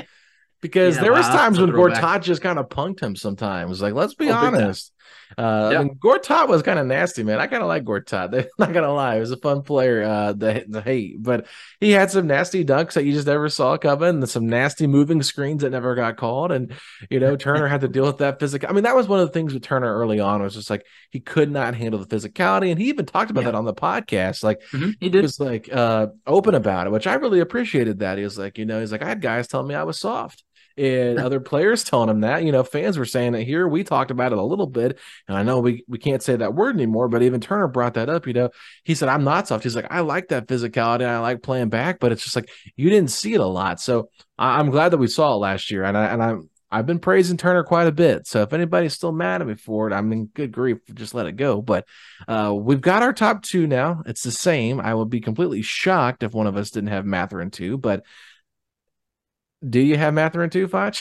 because 0.63 0.95
yeah, 0.95 1.01
there 1.01 1.11
wow, 1.11 1.17
was 1.17 1.27
times 1.27 1.59
when 1.59 1.71
Gortat 1.71 2.21
just 2.21 2.41
kind 2.41 2.57
of 2.57 2.69
punked 2.69 3.01
him 3.01 3.17
sometimes. 3.17 3.81
Like, 3.81 3.93
let's 3.93 4.15
be 4.15 4.29
oh, 4.29 4.33
honest. 4.35 4.93
Uh, 5.37 5.69
yep. 5.71 5.79
I 5.79 5.83
mean, 5.83 5.95
Gortat 5.95 6.47
was 6.47 6.61
kind 6.61 6.79
of 6.79 6.85
nasty, 6.85 7.23
man. 7.23 7.39
I 7.39 7.47
kind 7.47 7.63
of 7.63 7.67
like 7.67 7.83
Gortat. 7.83 8.31
They're 8.31 8.47
not 8.59 8.73
gonna 8.73 8.93
lie, 8.93 9.15
he 9.15 9.19
was 9.19 9.31
a 9.31 9.37
fun 9.37 9.61
player. 9.61 10.03
Uh, 10.03 10.33
the 10.33 10.65
the 10.67 10.81
hate, 10.81 11.21
but 11.21 11.47
he 11.79 11.91
had 11.91 12.11
some 12.11 12.27
nasty 12.27 12.63
dunks 12.63 12.93
that 12.93 13.05
you 13.05 13.13
just 13.13 13.27
never 13.27 13.49
saw 13.49 13.77
coming, 13.77 14.09
and 14.09 14.29
some 14.29 14.47
nasty 14.47 14.87
moving 14.87 15.23
screens 15.23 15.61
that 15.61 15.71
never 15.71 15.95
got 15.95 16.17
called. 16.17 16.51
And 16.51 16.73
you 17.09 17.19
know, 17.19 17.35
Turner 17.37 17.67
had 17.67 17.81
to 17.81 17.87
deal 17.87 18.05
with 18.05 18.19
that 18.19 18.39
physical. 18.39 18.69
I 18.69 18.73
mean, 18.73 18.83
that 18.83 18.95
was 18.95 19.07
one 19.07 19.19
of 19.19 19.27
the 19.27 19.33
things 19.33 19.53
with 19.53 19.63
Turner 19.63 19.93
early 19.93 20.19
on 20.19 20.41
was 20.41 20.55
just 20.55 20.69
like 20.69 20.85
he 21.09 21.19
could 21.19 21.51
not 21.51 21.75
handle 21.75 22.03
the 22.03 22.15
physicality, 22.15 22.71
and 22.71 22.79
he 22.79 22.89
even 22.89 23.05
talked 23.05 23.31
about 23.31 23.41
yeah. 23.41 23.51
that 23.51 23.57
on 23.57 23.65
the 23.65 23.73
podcast. 23.73 24.43
Like 24.43 24.61
mm-hmm. 24.71 24.91
he, 24.99 25.09
did. 25.09 25.15
he 25.15 25.21
was 25.21 25.39
like 25.39 25.69
uh, 25.71 26.07
open 26.27 26.55
about 26.55 26.87
it, 26.87 26.91
which 26.91 27.07
I 27.07 27.15
really 27.15 27.39
appreciated. 27.39 27.99
That 27.99 28.17
he 28.17 28.23
was 28.23 28.37
like, 28.37 28.57
you 28.57 28.65
know, 28.65 28.79
he's 28.79 28.91
like, 28.91 29.03
I 29.03 29.07
had 29.07 29.21
guys 29.21 29.47
telling 29.47 29.67
me 29.67 29.75
I 29.75 29.83
was 29.83 29.99
soft 29.99 30.43
and 30.77 31.19
other 31.19 31.39
players 31.39 31.83
telling 31.83 32.09
him 32.09 32.21
that. 32.21 32.43
You 32.43 32.51
know, 32.51 32.63
fans 32.63 32.97
were 32.97 33.05
saying 33.05 33.35
it 33.35 33.45
here. 33.45 33.67
We 33.67 33.83
talked 33.83 34.11
about 34.11 34.31
it 34.31 34.37
a 34.37 34.43
little 34.43 34.67
bit, 34.67 34.99
and 35.27 35.37
I 35.37 35.43
know 35.43 35.59
we 35.59 35.83
we 35.87 35.97
can't 35.97 36.23
say 36.23 36.35
that 36.35 36.55
word 36.55 36.75
anymore. 36.75 37.07
But 37.07 37.23
even 37.23 37.41
Turner 37.41 37.67
brought 37.67 37.95
that 37.95 38.09
up. 38.09 38.27
You 38.27 38.33
know, 38.33 38.49
he 38.83 38.95
said, 38.95 39.09
"I'm 39.09 39.23
not 39.23 39.47
soft." 39.47 39.63
He's 39.63 39.75
like, 39.75 39.91
"I 39.91 40.01
like 40.01 40.29
that 40.29 40.47
physicality. 40.47 41.05
I 41.05 41.19
like 41.19 41.43
playing 41.43 41.69
back, 41.69 41.99
but 41.99 42.11
it's 42.11 42.23
just 42.23 42.35
like 42.35 42.49
you 42.75 42.89
didn't 42.89 43.11
see 43.11 43.33
it 43.33 43.39
a 43.39 43.45
lot." 43.45 43.79
So 43.79 44.09
I, 44.37 44.59
am 44.59 44.71
glad 44.71 44.89
that 44.89 44.97
we 44.97 45.07
saw 45.07 45.33
it 45.33 45.37
last 45.37 45.71
year, 45.71 45.83
and 45.83 45.97
I 45.97 46.05
and 46.05 46.23
I'm. 46.23 46.49
I've 46.71 46.87
been 46.87 46.97
praising 46.97 47.37
Turner 47.37 47.63
quite 47.63 47.85
a 47.85 47.91
bit. 47.91 48.25
So 48.25 48.41
if 48.41 48.51
anybody's 48.51 48.95
still 48.95 49.11
mad 49.11 49.41
at 49.41 49.47
me 49.47 49.53
for 49.53 49.87
it, 49.87 49.93
I 49.93 50.01
mean, 50.01 50.31
good 50.33 50.51
grief, 50.51 50.79
just 50.95 51.13
let 51.13 51.27
it 51.27 51.33
go. 51.33 51.61
But 51.61 51.85
uh, 52.27 52.51
we've 52.57 52.81
got 52.81 53.03
our 53.03 53.13
top 53.13 53.43
two 53.43 53.67
now. 53.67 54.01
It's 54.07 54.23
the 54.23 54.31
same. 54.31 54.79
I 54.79 54.95
would 54.95 55.11
be 55.11 55.21
completely 55.21 55.61
shocked 55.61 56.23
if 56.23 56.33
one 56.33 56.47
of 56.47 56.57
us 56.57 56.71
didn't 56.71 56.89
have 56.89 57.05
Mathurin 57.05 57.51
too. 57.51 57.77
But 57.77 58.03
Do 59.67 59.79
you 59.79 59.97
have 59.97 60.13
Mathurin 60.13 60.49
too, 60.49 60.67
Foch? 60.67 60.97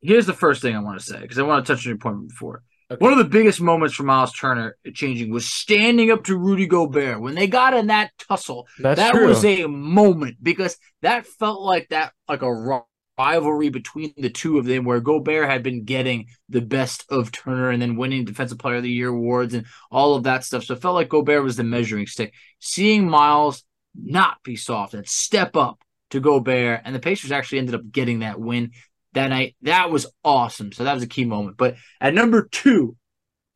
Here's 0.00 0.26
the 0.26 0.32
first 0.32 0.62
thing 0.62 0.76
I 0.76 0.80
want 0.80 1.00
to 1.00 1.04
say 1.04 1.20
because 1.20 1.38
I 1.38 1.42
want 1.42 1.66
to 1.66 1.72
touch 1.72 1.86
on 1.86 1.90
your 1.90 1.98
point 1.98 2.28
before. 2.28 2.62
Okay. 2.90 3.04
One 3.04 3.12
of 3.12 3.18
the 3.18 3.24
biggest 3.24 3.60
moments 3.60 3.94
for 3.94 4.04
Miles 4.04 4.32
Turner 4.32 4.76
changing 4.94 5.30
was 5.30 5.44
standing 5.44 6.10
up 6.10 6.24
to 6.24 6.38
Rudy 6.38 6.66
Gobert 6.66 7.20
when 7.20 7.34
they 7.34 7.46
got 7.46 7.74
in 7.74 7.88
that 7.88 8.12
tussle. 8.18 8.66
That's 8.78 8.98
that 8.98 9.12
true. 9.12 9.26
was 9.26 9.44
a 9.44 9.66
moment 9.66 10.36
because 10.42 10.78
that 11.02 11.26
felt 11.26 11.60
like 11.60 11.88
that 11.90 12.12
like 12.28 12.40
a 12.40 12.82
rivalry 13.18 13.68
between 13.68 14.14
the 14.16 14.30
two 14.30 14.58
of 14.58 14.64
them 14.64 14.84
where 14.84 15.00
Gobert 15.00 15.50
had 15.50 15.62
been 15.62 15.84
getting 15.84 16.28
the 16.48 16.62
best 16.62 17.04
of 17.10 17.30
Turner 17.30 17.68
and 17.68 17.82
then 17.82 17.96
winning 17.96 18.24
defensive 18.24 18.58
player 18.58 18.76
of 18.76 18.84
the 18.84 18.90
year 18.90 19.08
awards 19.08 19.52
and 19.52 19.66
all 19.90 20.14
of 20.14 20.22
that 20.22 20.44
stuff. 20.44 20.64
So 20.64 20.74
it 20.74 20.80
felt 20.80 20.94
like 20.94 21.10
Gobert 21.10 21.42
was 21.42 21.56
the 21.56 21.64
measuring 21.64 22.06
stick. 22.06 22.32
Seeing 22.58 23.10
Miles 23.10 23.64
not 23.94 24.42
be 24.42 24.56
soft 24.56 24.94
and 24.94 25.06
step 25.06 25.56
up 25.56 25.78
to 26.10 26.20
Gobert 26.20 26.82
and 26.84 26.94
the 26.94 27.00
Pacers 27.00 27.32
actually 27.32 27.58
ended 27.58 27.74
up 27.74 27.90
getting 27.90 28.20
that 28.20 28.40
win 28.40 28.72
that 29.12 29.28
night. 29.28 29.56
That 29.62 29.90
was 29.90 30.06
awesome. 30.24 30.72
So 30.72 30.84
that 30.84 30.94
was 30.94 31.02
a 31.02 31.08
key 31.08 31.24
moment. 31.24 31.56
But 31.56 31.76
at 32.00 32.14
number 32.14 32.48
two, 32.50 32.96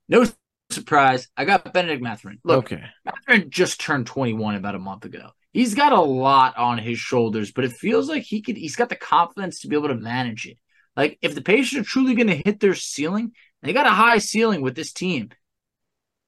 no 0.09 0.27
surprise, 0.71 1.29
I 1.37 1.45
got 1.45 1.73
Benedict 1.73 2.03
Mathurin. 2.03 2.39
Look, 2.45 2.73
okay. 2.73 2.85
Mathurin 3.05 3.51
just 3.51 3.81
turned 3.81 4.07
21 4.07 4.55
about 4.55 4.75
a 4.75 4.81
month 4.81 5.05
ago. 5.05 5.31
He's 5.53 5.75
got 5.75 5.93
a 5.93 6.01
lot 6.01 6.57
on 6.57 6.79
his 6.79 6.99
shoulders, 6.99 7.53
but 7.53 7.65
it 7.65 7.73
feels 7.73 8.09
like 8.09 8.23
he 8.23 8.41
could 8.41 8.57
he's 8.57 8.77
got 8.77 8.89
the 8.89 8.97
confidence 8.97 9.61
to 9.61 9.69
be 9.69 9.77
able 9.77 9.89
to 9.89 9.95
manage 9.95 10.47
it. 10.47 10.59
Like 10.97 11.19
if 11.23 11.35
the 11.35 11.43
Pacers 11.43 11.81
are 11.81 11.85
truly 11.85 12.15
going 12.15 12.29
to 12.29 12.43
hit 12.45 12.61
their 12.61 12.75
ceiling, 12.75 13.33
they 13.63 13.73
got 13.73 13.87
a 13.87 13.91
high 13.91 14.19
ceiling 14.19 14.63
with 14.63 14.75
this 14.75 14.93
team. 14.93 15.31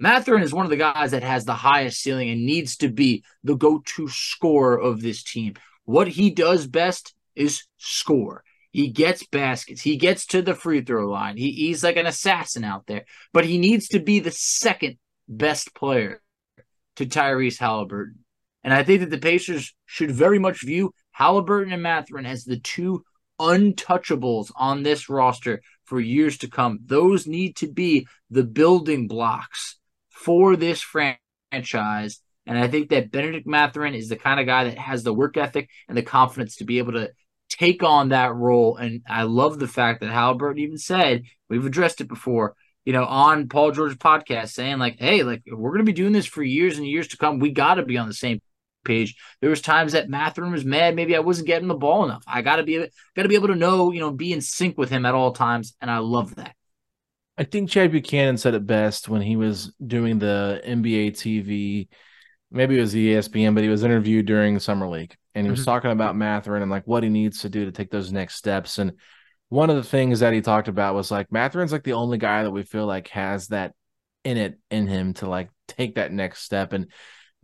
Mathurin 0.00 0.42
is 0.42 0.52
one 0.52 0.66
of 0.66 0.70
the 0.70 0.76
guys 0.76 1.12
that 1.12 1.22
has 1.22 1.44
the 1.44 1.54
highest 1.54 2.00
ceiling 2.00 2.28
and 2.28 2.44
needs 2.44 2.76
to 2.78 2.88
be 2.88 3.24
the 3.44 3.54
go-to 3.54 4.08
scorer 4.08 4.78
of 4.78 5.00
this 5.00 5.22
team. 5.22 5.54
What 5.84 6.08
he 6.08 6.30
does 6.30 6.66
best 6.66 7.14
is 7.34 7.64
score. 7.78 8.42
He 8.70 8.88
gets 8.88 9.24
baskets. 9.26 9.82
He 9.82 9.96
gets 9.96 10.26
to 10.26 10.42
the 10.42 10.54
free 10.54 10.80
throw 10.80 11.08
line. 11.08 11.36
He, 11.36 11.52
he's 11.52 11.84
like 11.84 11.96
an 11.96 12.06
assassin 12.06 12.64
out 12.64 12.86
there, 12.86 13.04
but 13.32 13.44
he 13.44 13.58
needs 13.58 13.88
to 13.88 14.00
be 14.00 14.18
the 14.18 14.32
second 14.32 14.98
best 15.28 15.74
player 15.74 16.20
to 16.96 17.06
Tyrese 17.06 17.58
Halliburton. 17.58 18.24
And 18.64 18.72
I 18.72 18.82
think 18.82 19.00
that 19.00 19.10
the 19.10 19.18
Pacers 19.18 19.74
should 19.86 20.10
very 20.10 20.38
much 20.38 20.62
view 20.62 20.92
Halliburton 21.12 21.72
and 21.72 21.82
Mathurin 21.82 22.26
as 22.26 22.44
the 22.44 22.58
two 22.58 23.04
untouchables 23.40 24.50
on 24.56 24.82
this 24.82 25.08
roster 25.08 25.60
for 25.84 26.00
years 26.00 26.38
to 26.38 26.48
come. 26.48 26.80
Those 26.84 27.26
need 27.26 27.56
to 27.56 27.70
be 27.70 28.06
the 28.30 28.44
building 28.44 29.06
blocks 29.06 29.78
for 30.08 30.56
this 30.56 30.82
franchise. 30.82 32.20
And 32.46 32.58
I 32.58 32.68
think 32.68 32.90
that 32.90 33.10
Benedict 33.10 33.46
Mathurin 33.46 33.94
is 33.94 34.08
the 34.08 34.16
kind 34.16 34.38
of 34.38 34.46
guy 34.46 34.64
that 34.64 34.78
has 34.78 35.02
the 35.02 35.14
work 35.14 35.36
ethic 35.36 35.70
and 35.88 35.96
the 35.96 36.02
confidence 36.02 36.56
to 36.56 36.64
be 36.64 36.78
able 36.78 36.92
to 36.92 37.10
take 37.48 37.82
on 37.82 38.10
that 38.10 38.34
role. 38.34 38.76
And 38.76 39.02
I 39.08 39.22
love 39.22 39.58
the 39.58 39.68
fact 39.68 40.00
that 40.00 40.10
Halliburton 40.10 40.62
even 40.62 40.78
said, 40.78 41.22
we've 41.48 41.64
addressed 41.64 42.00
it 42.00 42.08
before, 42.08 42.54
you 42.84 42.92
know, 42.92 43.04
on 43.04 43.48
Paul 43.48 43.70
George's 43.72 43.96
podcast, 43.96 44.50
saying, 44.50 44.78
like, 44.78 44.96
hey, 44.98 45.22
like, 45.22 45.42
we're 45.46 45.70
going 45.70 45.84
to 45.84 45.84
be 45.84 45.92
doing 45.92 46.12
this 46.12 46.26
for 46.26 46.42
years 46.42 46.76
and 46.76 46.86
years 46.86 47.08
to 47.08 47.16
come. 47.16 47.38
We 47.38 47.50
got 47.50 47.74
to 47.74 47.84
be 47.84 47.96
on 47.96 48.08
the 48.08 48.14
same 48.14 48.40
page. 48.84 49.16
There 49.40 49.50
was 49.50 49.62
times 49.62 49.92
that 49.92 50.10
Mathurin 50.10 50.52
was 50.52 50.64
mad. 50.64 50.94
Maybe 50.94 51.16
I 51.16 51.20
wasn't 51.20 51.46
getting 51.46 51.68
the 51.68 51.74
ball 51.74 52.04
enough. 52.04 52.24
I 52.26 52.42
got 52.42 52.56
to 52.56 52.62
be, 52.62 52.78
got 52.78 53.22
to 53.22 53.28
be 53.28 53.36
able 53.36 53.48
to 53.48 53.54
know, 53.54 53.90
you 53.90 54.00
know, 54.00 54.10
be 54.10 54.32
in 54.32 54.42
sync 54.42 54.76
with 54.76 54.90
him 54.90 55.06
at 55.06 55.14
all 55.14 55.32
times. 55.32 55.74
And 55.80 55.90
I 55.90 55.98
love 55.98 56.34
that. 56.34 56.54
I 57.36 57.44
think 57.44 57.70
Chad 57.70 57.90
Buchanan 57.90 58.36
said 58.36 58.54
it 58.54 58.66
best 58.66 59.08
when 59.08 59.22
he 59.22 59.36
was 59.36 59.72
doing 59.84 60.18
the 60.18 60.62
NBA 60.64 61.12
TV. 61.12 61.88
Maybe 62.54 62.78
it 62.78 62.82
was 62.82 62.92
the 62.92 63.14
ESPN, 63.14 63.54
but 63.54 63.64
he 63.64 63.68
was 63.68 63.82
interviewed 63.82 64.26
during 64.26 64.58
Summer 64.60 64.88
League 64.88 65.16
and 65.34 65.44
he 65.44 65.50
was 65.50 65.60
mm-hmm. 65.60 65.70
talking 65.70 65.90
about 65.90 66.16
Mathurin 66.16 66.62
and 66.62 66.70
like 66.70 66.86
what 66.86 67.02
he 67.02 67.08
needs 67.08 67.40
to 67.40 67.48
do 67.48 67.64
to 67.64 67.72
take 67.72 67.90
those 67.90 68.12
next 68.12 68.36
steps. 68.36 68.78
And 68.78 68.92
one 69.48 69.70
of 69.70 69.76
the 69.76 69.82
things 69.82 70.20
that 70.20 70.32
he 70.32 70.40
talked 70.40 70.68
about 70.68 70.94
was 70.94 71.10
like 71.10 71.32
Mathurin's 71.32 71.72
like 71.72 71.82
the 71.82 71.94
only 71.94 72.16
guy 72.16 72.44
that 72.44 72.50
we 72.52 72.62
feel 72.62 72.86
like 72.86 73.08
has 73.08 73.48
that 73.48 73.74
in 74.22 74.36
it 74.36 74.58
in 74.70 74.86
him 74.86 75.14
to 75.14 75.28
like 75.28 75.50
take 75.66 75.96
that 75.96 76.12
next 76.12 76.42
step 76.42 76.72
and 76.72 76.90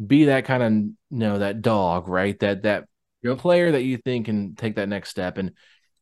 be 0.05 0.27
that 0.27 0.45
kind 0.45 0.63
of 0.63 0.73
you 0.73 0.95
know 1.11 1.39
that 1.41 1.61
dog, 1.61 2.09
right? 2.09 2.39
That 2.39 2.63
that 2.63 2.85
yep. 3.23 3.39
player 3.39 3.73
that 3.73 3.83
you 3.83 3.97
think 3.97 4.27
can 4.27 4.55
take 4.55 4.77
that 4.77 4.89
next 4.89 5.11
step. 5.11 5.39
And 5.39 5.53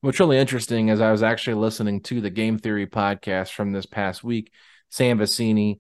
what's 0.03 0.21
really 0.21 0.39
interesting 0.39 0.89
is 0.89 1.01
I 1.01 1.11
was 1.11 1.23
actually 1.23 1.55
listening 1.55 2.03
to 2.03 2.21
the 2.21 2.31
Game 2.31 2.59
Theory 2.59 2.87
podcast 2.87 3.53
from 3.53 3.73
this 3.73 3.87
past 3.87 4.23
week. 4.23 4.53
Sam 4.91 5.19
Vecenie 5.19 5.79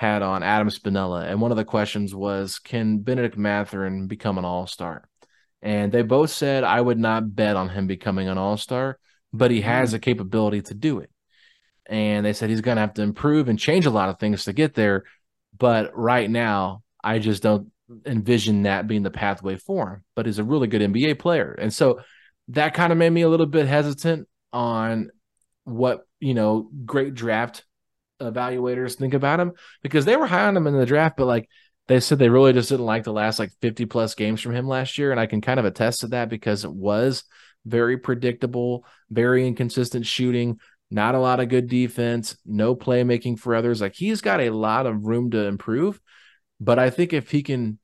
had 0.00 0.22
on 0.22 0.42
Adam 0.42 0.68
Spinella, 0.68 1.24
and 1.24 1.40
one 1.40 1.50
of 1.50 1.56
the 1.56 1.64
questions 1.64 2.14
was, 2.14 2.58
"Can 2.58 2.98
Benedict 2.98 3.36
Mathurin 3.36 4.06
become 4.06 4.38
an 4.38 4.44
All 4.44 4.66
Star?" 4.66 5.08
And 5.62 5.92
they 5.92 6.02
both 6.02 6.30
said 6.30 6.64
I 6.64 6.80
would 6.80 6.98
not 6.98 7.34
bet 7.34 7.56
on 7.56 7.68
him 7.68 7.86
becoming 7.86 8.28
an 8.28 8.38
all 8.38 8.56
star, 8.56 8.98
but 9.32 9.50
he 9.50 9.60
has 9.62 9.92
mm. 9.92 9.94
a 9.94 9.98
capability 9.98 10.62
to 10.62 10.74
do 10.74 10.98
it. 11.00 11.10
And 11.86 12.24
they 12.24 12.32
said 12.32 12.50
he's 12.50 12.60
going 12.60 12.76
to 12.76 12.82
have 12.82 12.94
to 12.94 13.02
improve 13.02 13.48
and 13.48 13.58
change 13.58 13.86
a 13.86 13.90
lot 13.90 14.08
of 14.08 14.18
things 14.18 14.44
to 14.44 14.52
get 14.52 14.74
there. 14.74 15.04
But 15.58 15.96
right 15.96 16.30
now, 16.30 16.82
I 17.02 17.18
just 17.18 17.42
don't 17.42 17.70
envision 18.06 18.62
that 18.62 18.86
being 18.86 19.02
the 19.02 19.10
pathway 19.10 19.56
for 19.56 19.94
him. 19.94 20.04
But 20.14 20.26
he's 20.26 20.38
a 20.38 20.44
really 20.44 20.68
good 20.68 20.82
NBA 20.82 21.18
player. 21.18 21.52
And 21.52 21.72
so 21.72 22.00
that 22.48 22.74
kind 22.74 22.92
of 22.92 22.98
made 22.98 23.10
me 23.10 23.22
a 23.22 23.28
little 23.28 23.46
bit 23.46 23.66
hesitant 23.66 24.28
on 24.52 25.10
what, 25.64 26.06
you 26.20 26.34
know, 26.34 26.70
great 26.86 27.14
draft 27.14 27.64
evaluators 28.20 28.96
think 28.96 29.14
about 29.14 29.40
him 29.40 29.52
because 29.82 30.04
they 30.04 30.16
were 30.16 30.26
high 30.26 30.46
on 30.46 30.56
him 30.56 30.66
in 30.66 30.76
the 30.76 30.86
draft, 30.86 31.16
but 31.16 31.26
like 31.26 31.48
they 31.88 32.00
said 32.00 32.18
they 32.18 32.28
really 32.28 32.52
just 32.52 32.68
didn't 32.68 32.86
like 32.86 33.04
the 33.04 33.12
last 33.12 33.38
like 33.38 33.50
50 33.60 33.86
plus 33.86 34.14
games 34.14 34.40
from 34.40 34.54
him 34.54 34.68
last 34.68 34.96
year. 34.96 35.10
And 35.10 35.18
I 35.18 35.26
can 35.26 35.40
kind 35.40 35.58
of 35.58 35.66
attest 35.66 36.00
to 36.00 36.08
that 36.08 36.28
because 36.28 36.64
it 36.64 36.72
was 36.72 37.24
very 37.66 37.98
predictable, 37.98 38.84
very 39.10 39.46
inconsistent 39.46 40.06
shooting, 40.06 40.60
not 40.90 41.14
a 41.14 41.20
lot 41.20 41.40
of 41.40 41.48
good 41.48 41.68
defense, 41.68 42.36
no 42.46 42.76
playmaking 42.76 43.38
for 43.38 43.54
others. 43.54 43.80
Like 43.80 43.94
he's 43.94 44.20
got 44.20 44.40
a 44.40 44.50
lot 44.50 44.86
of 44.86 45.04
room 45.04 45.30
to 45.32 45.46
improve. 45.46 46.00
But 46.60 46.78
I 46.78 46.90
think 46.90 47.12
if 47.12 47.30
he 47.30 47.42
can 47.42 47.78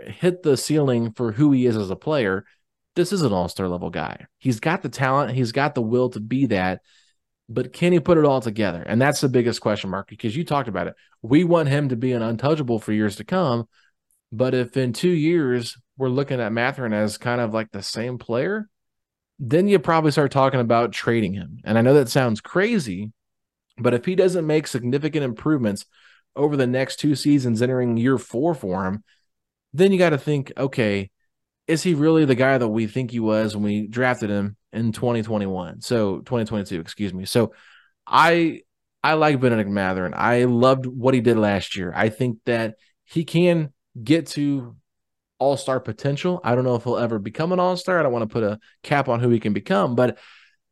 hit 0.00 0.42
the 0.42 0.56
ceiling 0.56 1.12
for 1.12 1.32
who 1.32 1.52
he 1.52 1.66
is 1.66 1.76
as 1.76 1.90
a 1.90 1.96
player, 1.96 2.44
this 2.96 3.12
is 3.12 3.22
an 3.22 3.32
all 3.32 3.48
star 3.48 3.68
level 3.68 3.90
guy. 3.90 4.26
He's 4.38 4.60
got 4.60 4.82
the 4.82 4.88
talent, 4.88 5.34
he's 5.34 5.52
got 5.52 5.74
the 5.74 5.82
will 5.82 6.10
to 6.10 6.20
be 6.20 6.46
that 6.46 6.80
but 7.50 7.72
can 7.72 7.92
he 7.92 7.98
put 7.98 8.16
it 8.16 8.24
all 8.24 8.40
together? 8.40 8.80
And 8.86 9.02
that's 9.02 9.20
the 9.20 9.28
biggest 9.28 9.60
question 9.60 9.90
mark 9.90 10.08
because 10.08 10.36
you 10.36 10.44
talked 10.44 10.68
about 10.68 10.86
it. 10.86 10.94
We 11.20 11.42
want 11.42 11.68
him 11.68 11.88
to 11.88 11.96
be 11.96 12.12
an 12.12 12.22
untouchable 12.22 12.78
for 12.78 12.92
years 12.92 13.16
to 13.16 13.24
come. 13.24 13.68
But 14.30 14.54
if 14.54 14.76
in 14.76 14.92
two 14.92 15.10
years 15.10 15.76
we're 15.98 16.08
looking 16.08 16.40
at 16.40 16.52
Mathurin 16.52 16.92
as 16.92 17.18
kind 17.18 17.40
of 17.40 17.52
like 17.52 17.72
the 17.72 17.82
same 17.82 18.18
player, 18.18 18.68
then 19.40 19.66
you 19.66 19.80
probably 19.80 20.12
start 20.12 20.30
talking 20.30 20.60
about 20.60 20.92
trading 20.92 21.34
him. 21.34 21.58
And 21.64 21.76
I 21.76 21.82
know 21.82 21.94
that 21.94 22.08
sounds 22.08 22.40
crazy, 22.40 23.12
but 23.76 23.94
if 23.94 24.04
he 24.04 24.14
doesn't 24.14 24.46
make 24.46 24.68
significant 24.68 25.24
improvements 25.24 25.86
over 26.36 26.56
the 26.56 26.68
next 26.68 27.00
two 27.00 27.16
seasons 27.16 27.60
entering 27.60 27.96
year 27.96 28.16
four 28.16 28.54
for 28.54 28.86
him, 28.86 29.02
then 29.72 29.90
you 29.90 29.98
got 29.98 30.10
to 30.10 30.18
think, 30.18 30.52
okay, 30.56 31.10
is 31.66 31.82
he 31.82 31.94
really 31.94 32.24
the 32.24 32.36
guy 32.36 32.58
that 32.58 32.68
we 32.68 32.86
think 32.86 33.10
he 33.10 33.18
was 33.18 33.56
when 33.56 33.64
we 33.64 33.88
drafted 33.88 34.30
him 34.30 34.56
in 34.72 34.92
2021? 34.92 35.80
So 35.80 36.18
2022, 36.18 36.80
excuse 36.80 37.14
me. 37.14 37.24
So 37.24 37.52
I 38.06 38.62
I 39.02 39.14
like 39.14 39.40
Benedict 39.40 39.70
Mathurin. 39.70 40.14
I 40.14 40.44
loved 40.44 40.86
what 40.86 41.14
he 41.14 41.20
did 41.20 41.38
last 41.38 41.76
year. 41.76 41.92
I 41.94 42.10
think 42.10 42.38
that 42.46 42.76
he 43.04 43.24
can 43.24 43.72
get 44.02 44.26
to 44.28 44.76
all-star 45.38 45.80
potential. 45.80 46.40
I 46.44 46.54
don't 46.54 46.64
know 46.64 46.74
if 46.74 46.84
he'll 46.84 46.98
ever 46.98 47.18
become 47.18 47.52
an 47.52 47.60
all-star. 47.60 47.98
I 47.98 48.02
don't 48.02 48.12
want 48.12 48.28
to 48.28 48.32
put 48.32 48.42
a 48.44 48.58
cap 48.82 49.08
on 49.08 49.20
who 49.20 49.30
he 49.30 49.40
can 49.40 49.54
become, 49.54 49.94
but 49.94 50.18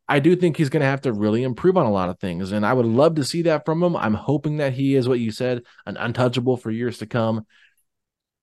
I 0.07 0.21
do 0.21 0.37
think 0.37 0.57
he's 0.57 0.69
going 0.69 0.83
to 0.83 0.87
have 0.87 1.03
to 1.03 1.13
really 1.13 1.43
improve 1.43 1.77
on 1.77 1.87
a 1.87 1.93
lot 1.93 2.11
of 2.11 2.19
things. 2.19 2.53
And 2.53 2.67
I 2.67 2.73
would 2.75 2.87
love 2.87 3.15
to 3.17 3.25
see 3.25 3.43
that 3.43 3.65
from 3.65 3.83
him. 3.83 3.97
I'm 3.97 4.15
hoping 4.15 4.59
that 4.59 4.75
he 4.75 4.95
is 4.95 5.09
what 5.09 5.21
you 5.21 5.31
said, 5.31 5.63
an 5.87 5.97
untouchable 5.97 6.57
for 6.59 6.71
years 6.71 6.99
to 6.99 7.07
come. 7.07 7.47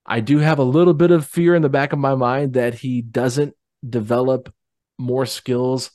I 0.06 0.20
do 0.20 0.40
have 0.40 0.60
a 0.60 0.64
little 0.64 0.94
bit 0.94 1.12
of 1.12 1.28
fear 1.28 1.56
in 1.56 1.62
the 1.62 1.70
back 1.70 1.94
of 1.94 2.00
my 2.00 2.16
mind 2.16 2.54
that 2.54 2.76
he 2.76 3.02
doesn't 3.02 3.56
develop 3.88 4.54
more 4.98 5.26
skills 5.26 5.92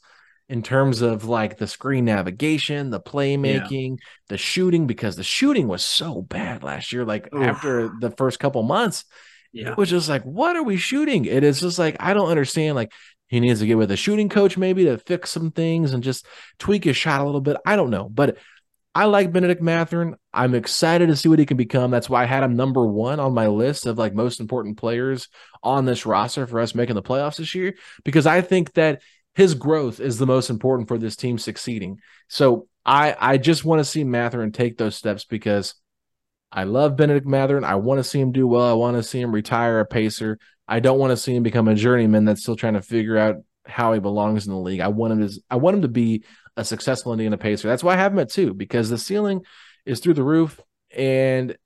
in 0.49 0.63
terms 0.63 1.01
of 1.01 1.25
like 1.25 1.59
the 1.59 1.67
screen 1.69 2.05
navigation, 2.05 2.91
the 2.91 3.01
playmaking, 3.01 3.91
yeah. 3.91 4.05
the 4.29 4.37
shooting, 4.37 4.87
because 4.87 5.15
the 5.15 5.23
shooting 5.23 5.69
was 5.69 5.83
so 5.83 6.23
bad 6.23 6.63
last 6.65 6.93
year. 6.93 7.05
Like 7.05 7.33
Oof. 7.33 7.43
after 7.43 7.93
the 8.01 8.11
first 8.11 8.41
couple 8.41 8.63
months, 8.65 9.05
yeah. 9.53 9.71
it 9.71 9.77
was 9.77 9.89
just 9.89 10.09
like, 10.09 10.25
what 10.25 10.57
are 10.57 10.65
we 10.65 10.77
shooting? 10.77 11.25
It 11.25 11.45
is 11.45 11.61
just 11.61 11.79
like, 11.79 11.97
I 12.01 12.15
don't 12.15 12.29
understand. 12.29 12.75
Like 12.75 12.93
he 13.29 13.39
needs 13.39 13.61
to 13.61 13.67
get 13.67 13.79
with 13.79 13.93
a 13.93 13.97
shooting 13.97 14.29
coach 14.29 14.59
maybe 14.59 14.85
to 14.87 14.99
fix 14.99 15.31
some 15.31 15.53
things 15.53 15.93
and 15.93 16.03
just 16.03 16.27
tweak 16.59 16.83
his 16.83 16.97
shot 16.97 17.21
a 17.21 17.25
little 17.25 17.41
bit. 17.41 17.57
I 17.65 17.77
don't 17.77 17.91
know. 17.91 18.09
But 18.09 18.37
I 18.95 19.05
like 19.05 19.33
Benedict 19.33 19.63
Mathurin. 19.63 20.17
I'm 20.33 20.55
excited 20.55 21.09
to 21.09 21.17
see 21.17 21.29
what 21.29 21.39
he 21.39 21.47
can 21.47 21.57
become. 21.57 21.91
That's 21.91 22.11
why 22.11 22.25
I 22.25 22.27
had 22.27 22.43
him 22.43 22.57
number 22.57 22.85
one 22.85 23.21
on 23.21 23.35
my 23.35 23.47
list 23.47 23.87
of 23.87 23.99
like 23.99 24.15
most 24.15 24.41
important 24.41 24.79
players 24.79 25.29
on 25.63 25.85
this 25.85 26.07
roster 26.07 26.47
for 26.47 26.59
us 26.59 26.75
making 26.75 26.97
the 26.97 27.03
playoffs 27.03 27.37
this 27.37 27.55
year, 27.55 27.75
because 28.05 28.27
I 28.27 28.41
think 28.41 28.73
that 28.73 29.03
his 29.35 29.55
growth 29.55 30.01
is 30.01 30.19
the 30.19 30.27
most 30.27 30.51
important 30.51 30.89
for 30.89 30.99
this 30.99 31.15
team 31.15 31.39
succeeding. 31.39 32.01
So 32.29 32.67
I 32.85 33.17
I 33.19 33.39
just 33.39 33.65
want 33.65 33.79
to 33.79 33.85
see 33.85 34.03
Mathurin 34.03 34.51
take 34.51 34.77
those 34.77 34.97
steps 34.97 35.25
because 35.25 35.75
I 36.51 36.65
love 36.65 36.97
Benedict 36.97 37.27
Mathurin. 37.27 37.63
I 37.63 37.77
want 37.77 37.99
to 37.99 38.05
see 38.05 38.19
him 38.19 38.33
do 38.33 38.49
well. 38.49 38.69
I 38.69 38.73
want 38.73 38.97
to 38.97 39.05
see 39.05 39.21
him 39.21 39.33
retire 39.33 39.79
a 39.79 39.87
pacer. 39.87 40.39
I 40.67 40.81
don't 40.81 40.99
want 40.99 41.13
to 41.13 41.17
see 41.17 41.35
him 41.35 41.45
become 41.45 41.69
a 41.69 41.77
journeyman 41.77 42.25
that's 42.25 42.43
still 42.43 42.57
trying 42.57 42.75
to 42.75 42.83
figure 42.83 43.17
out 43.17 43.37
how 43.67 43.93
he 43.93 44.01
belongs 44.01 44.47
in 44.47 44.53
the 44.53 44.59
league. 44.59 44.81
I 44.81 44.89
want 44.89 45.13
him 45.13 45.29
to 45.29 45.41
I 45.51 45.57
want 45.57 45.77
him 45.77 45.83
to 45.83 45.89
be 45.89 46.25
a 46.57 46.65
successful 46.65 47.13
Indiana 47.13 47.39
Pacer. 47.39 47.69
That's 47.69 47.85
why 47.85 47.95
I 47.95 47.99
have 47.99 48.13
him 48.13 48.19
at 48.19 48.31
two 48.31 48.55
because 48.55 48.91
the 48.91 48.99
ceiling 48.99 49.43
is 49.87 50.01
through 50.01 50.15
the 50.15 50.23
roof, 50.23 50.61
and 50.95 51.57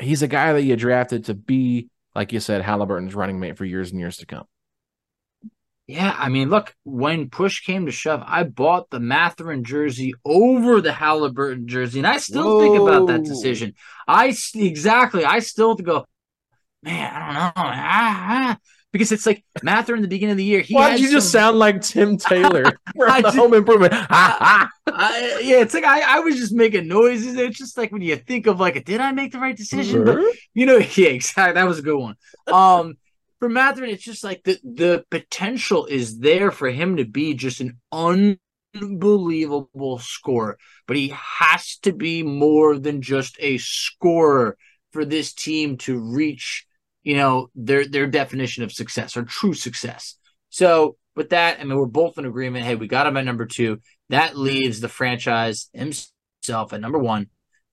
he's 0.00 0.22
a 0.22 0.28
guy 0.28 0.52
that 0.52 0.62
you 0.62 0.76
drafted 0.76 1.26
to 1.26 1.34
be, 1.34 1.88
like 2.14 2.32
you 2.32 2.40
said, 2.40 2.62
Halliburton's 2.62 3.14
running 3.14 3.40
mate 3.40 3.56
for 3.56 3.64
years 3.64 3.90
and 3.90 4.00
years 4.00 4.18
to 4.18 4.26
come. 4.26 4.44
Yeah, 5.86 6.14
I 6.18 6.28
mean, 6.28 6.50
look, 6.50 6.74
when 6.84 7.30
push 7.30 7.60
came 7.60 7.86
to 7.86 7.92
shove, 7.92 8.22
I 8.24 8.44
bought 8.44 8.90
the 8.90 9.00
Mathurin 9.00 9.64
jersey 9.64 10.12
over 10.22 10.82
the 10.82 10.92
Halliburton 10.92 11.66
jersey, 11.66 12.00
and 12.00 12.06
I 12.06 12.18
still 12.18 12.44
Whoa. 12.44 12.60
think 12.60 12.78
about 12.78 13.06
that 13.06 13.24
decision. 13.24 13.74
I 14.06 14.36
exactly, 14.54 15.24
I 15.24 15.38
still 15.38 15.74
go, 15.76 16.04
man, 16.82 17.10
I 17.10 17.26
don't 17.26 17.34
know, 17.34 17.52
ah, 17.56 18.26
ah 18.52 18.58
because 18.92 19.12
it's 19.12 19.26
like 19.26 19.44
Mather 19.62 19.94
in 19.94 20.02
the 20.02 20.08
beginning 20.08 20.32
of 20.32 20.38
the 20.38 20.44
year. 20.44 20.64
Why 20.70 20.92
did 20.92 21.00
you 21.00 21.06
some... 21.06 21.14
just 21.14 21.32
sound 21.32 21.58
like 21.58 21.82
Tim 21.82 22.16
Taylor 22.18 22.64
from 22.96 23.22
the 23.22 23.30
Home 23.32 23.54
Improvement? 23.54 23.92
I, 23.94 24.68
yeah, 25.42 25.60
it's 25.60 25.74
like 25.74 25.84
I, 25.84 26.16
I 26.16 26.20
was 26.20 26.36
just 26.36 26.52
making 26.52 26.88
noises. 26.88 27.36
It's 27.36 27.58
just 27.58 27.76
like 27.76 27.92
when 27.92 28.02
you 28.02 28.16
think 28.16 28.46
of 28.46 28.60
like, 28.60 28.84
did 28.84 29.00
I 29.00 29.12
make 29.12 29.32
the 29.32 29.38
right 29.38 29.56
decision? 29.56 30.04
But 30.04 30.18
you 30.54 30.66
know, 30.66 30.78
yeah, 30.78 31.08
exactly. 31.08 31.54
That 31.54 31.68
was 31.68 31.78
a 31.78 31.82
good 31.82 31.98
one. 31.98 32.16
Um, 32.46 32.96
for 33.38 33.48
Mathurin, 33.48 33.90
it's 33.90 34.02
just 34.02 34.24
like 34.24 34.42
the 34.44 34.58
the 34.64 35.04
potential 35.10 35.86
is 35.86 36.18
there 36.18 36.50
for 36.50 36.70
him 36.70 36.96
to 36.96 37.04
be 37.04 37.34
just 37.34 37.60
an 37.60 37.78
unbelievable 37.92 39.98
scorer, 39.98 40.58
but 40.86 40.96
he 40.96 41.14
has 41.14 41.76
to 41.82 41.92
be 41.92 42.22
more 42.22 42.78
than 42.78 43.02
just 43.02 43.36
a 43.38 43.58
scorer 43.58 44.56
for 44.92 45.04
this 45.04 45.34
team 45.34 45.76
to 45.76 45.98
reach 45.98 46.66
you 47.08 47.16
know, 47.16 47.48
their 47.54 47.88
their 47.88 48.06
definition 48.06 48.64
of 48.64 48.70
success 48.70 49.16
or 49.16 49.22
true 49.22 49.54
success. 49.54 50.16
So 50.50 50.98
with 51.16 51.30
that, 51.30 51.58
I 51.58 51.64
mean, 51.64 51.78
we're 51.78 51.86
both 51.86 52.18
in 52.18 52.26
agreement. 52.26 52.66
Hey, 52.66 52.74
we 52.74 52.86
got 52.86 53.06
him 53.06 53.16
at 53.16 53.24
number 53.24 53.46
two. 53.46 53.78
That 54.10 54.36
leaves 54.36 54.80
the 54.80 54.90
franchise 54.90 55.70
himself 55.72 56.74
at 56.74 56.82
number 56.82 56.98
one, 56.98 57.28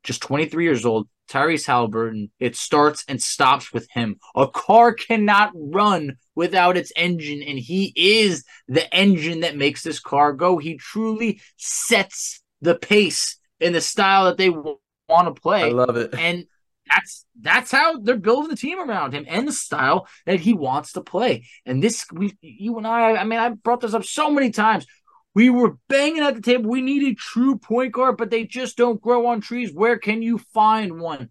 just 0.06 0.22
23 0.22 0.64
years 0.64 0.86
old. 0.86 1.10
Tyrese 1.30 1.66
Halliburton. 1.66 2.32
It 2.40 2.56
starts 2.56 3.04
and 3.10 3.22
stops 3.22 3.74
with 3.74 3.90
him. 3.92 4.20
A 4.38 4.48
car 4.48 4.94
cannot 4.94 5.52
run 5.54 6.16
without 6.34 6.78
its 6.78 6.94
engine, 6.96 7.44
and 7.44 7.60
he 7.60 7.92
is 7.94 8.46
the 8.70 8.92
engine 8.96 9.42
that 9.42 9.58
makes 9.58 9.84
this 9.84 10.00
car 10.00 10.32
go. 10.32 10.60
He 10.60 10.78
truly 10.78 11.42
sets 11.58 12.42
the 12.62 12.76
pace 12.76 13.38
in 13.60 13.74
the 13.74 13.82
style 13.82 14.26
that 14.26 14.38
they 14.38 14.50
want 14.50 14.80
to 15.10 15.34
play. 15.34 15.64
I 15.64 15.70
love 15.72 15.98
it. 15.98 16.14
And 16.18 16.46
that's 16.88 17.26
that's 17.40 17.72
how 17.72 18.00
they're 18.00 18.18
building 18.18 18.50
the 18.50 18.56
team 18.56 18.80
around 18.80 19.14
him 19.14 19.26
and 19.28 19.48
the 19.48 19.52
style 19.52 20.08
that 20.26 20.40
he 20.40 20.54
wants 20.54 20.94
to 20.94 21.02
play. 21.02 21.46
And 21.66 21.82
this, 21.82 22.06
we, 22.12 22.38
you 22.42 22.78
and 22.78 22.88
I, 22.88 23.16
I 23.16 23.24
mean, 23.24 23.40
I 23.40 23.50
brought 23.50 23.82
this 23.82 23.94
up 23.94 24.06
so 24.06 24.30
many 24.30 24.52
times. 24.52 24.86
We 25.34 25.50
were 25.50 25.78
banging 25.90 26.24
at 26.24 26.36
the 26.36 26.42
table. 26.42 26.70
We 26.70 26.82
need 26.82 27.04
a 27.04 27.16
true 27.16 27.58
point 27.58 27.92
guard, 27.92 28.18
but 28.18 28.30
they 28.30 28.46
just 28.46 28.78
don't 28.78 29.02
grow 29.02 29.28
on 29.28 29.42
trees. 29.42 29.74
Where 29.74 29.98
can 29.98 30.22
you 30.22 30.38
find 30.54 31.00
one? 31.00 31.30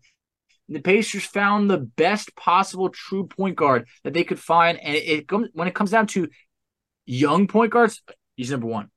The 0.68 0.80
Pacers 0.80 1.24
found 1.24 1.70
the 1.70 1.78
best 1.78 2.34
possible 2.36 2.88
true 2.88 3.26
point 3.26 3.56
guard 3.56 3.86
that 4.02 4.14
they 4.14 4.24
could 4.24 4.40
find, 4.40 4.78
and 4.78 4.94
it, 4.96 5.26
it 5.30 5.52
when 5.54 5.68
it 5.68 5.74
comes 5.74 5.90
down 5.90 6.06
to 6.08 6.28
young 7.06 7.46
point 7.46 7.70
guards, 7.70 8.02
he's 8.34 8.50
number 8.50 8.66
one. 8.66 8.90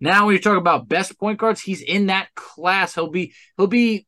Now, 0.00 0.26
when 0.26 0.34
you 0.34 0.40
talk 0.40 0.58
about 0.58 0.88
best 0.88 1.18
point 1.18 1.38
guards, 1.38 1.60
he's 1.60 1.80
in 1.80 2.06
that 2.06 2.34
class. 2.34 2.94
He'll 2.94 3.10
be 3.10 3.34
he'll 3.56 3.68
be 3.68 4.06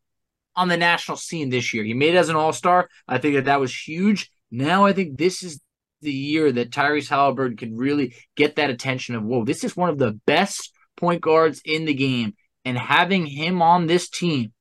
on 0.57 0.69
the 0.69 0.77
national 0.77 1.17
scene 1.17 1.51
this 1.51 1.75
year. 1.75 1.85
He 1.85 1.95
made 1.95 2.15
it 2.15 2.19
as 2.19 2.29
an 2.29 2.37
all 2.37 2.53
star. 2.53 2.89
I 3.09 3.19
think 3.19 3.35
that 3.35 3.47
that 3.47 3.61
was 3.61 3.75
huge. 3.75 4.31
Now 4.51 4.85
I 4.85 4.93
think 4.93 5.19
this 5.19 5.43
is 5.43 5.61
the 6.01 6.13
year 6.13 6.53
that 6.53 6.71
Tyrese 6.71 7.09
Halliburton 7.09 7.57
can 7.57 7.77
really 7.77 8.15
get 8.37 8.57
that 8.57 8.71
attention 8.71 9.15
of, 9.15 9.25
whoa, 9.25 9.45
this 9.45 9.65
is 9.65 9.77
one 9.77 9.91
of 9.91 9.99
the 9.99 10.13
best 10.27 10.73
point 10.97 11.21
guards 11.21 11.61
in 11.65 11.85
the 11.85 11.95
game. 11.95 12.35
And 12.65 12.79
having 12.79 13.27
him 13.27 13.61
on 13.63 13.87
this 13.87 14.09
team 14.09 14.53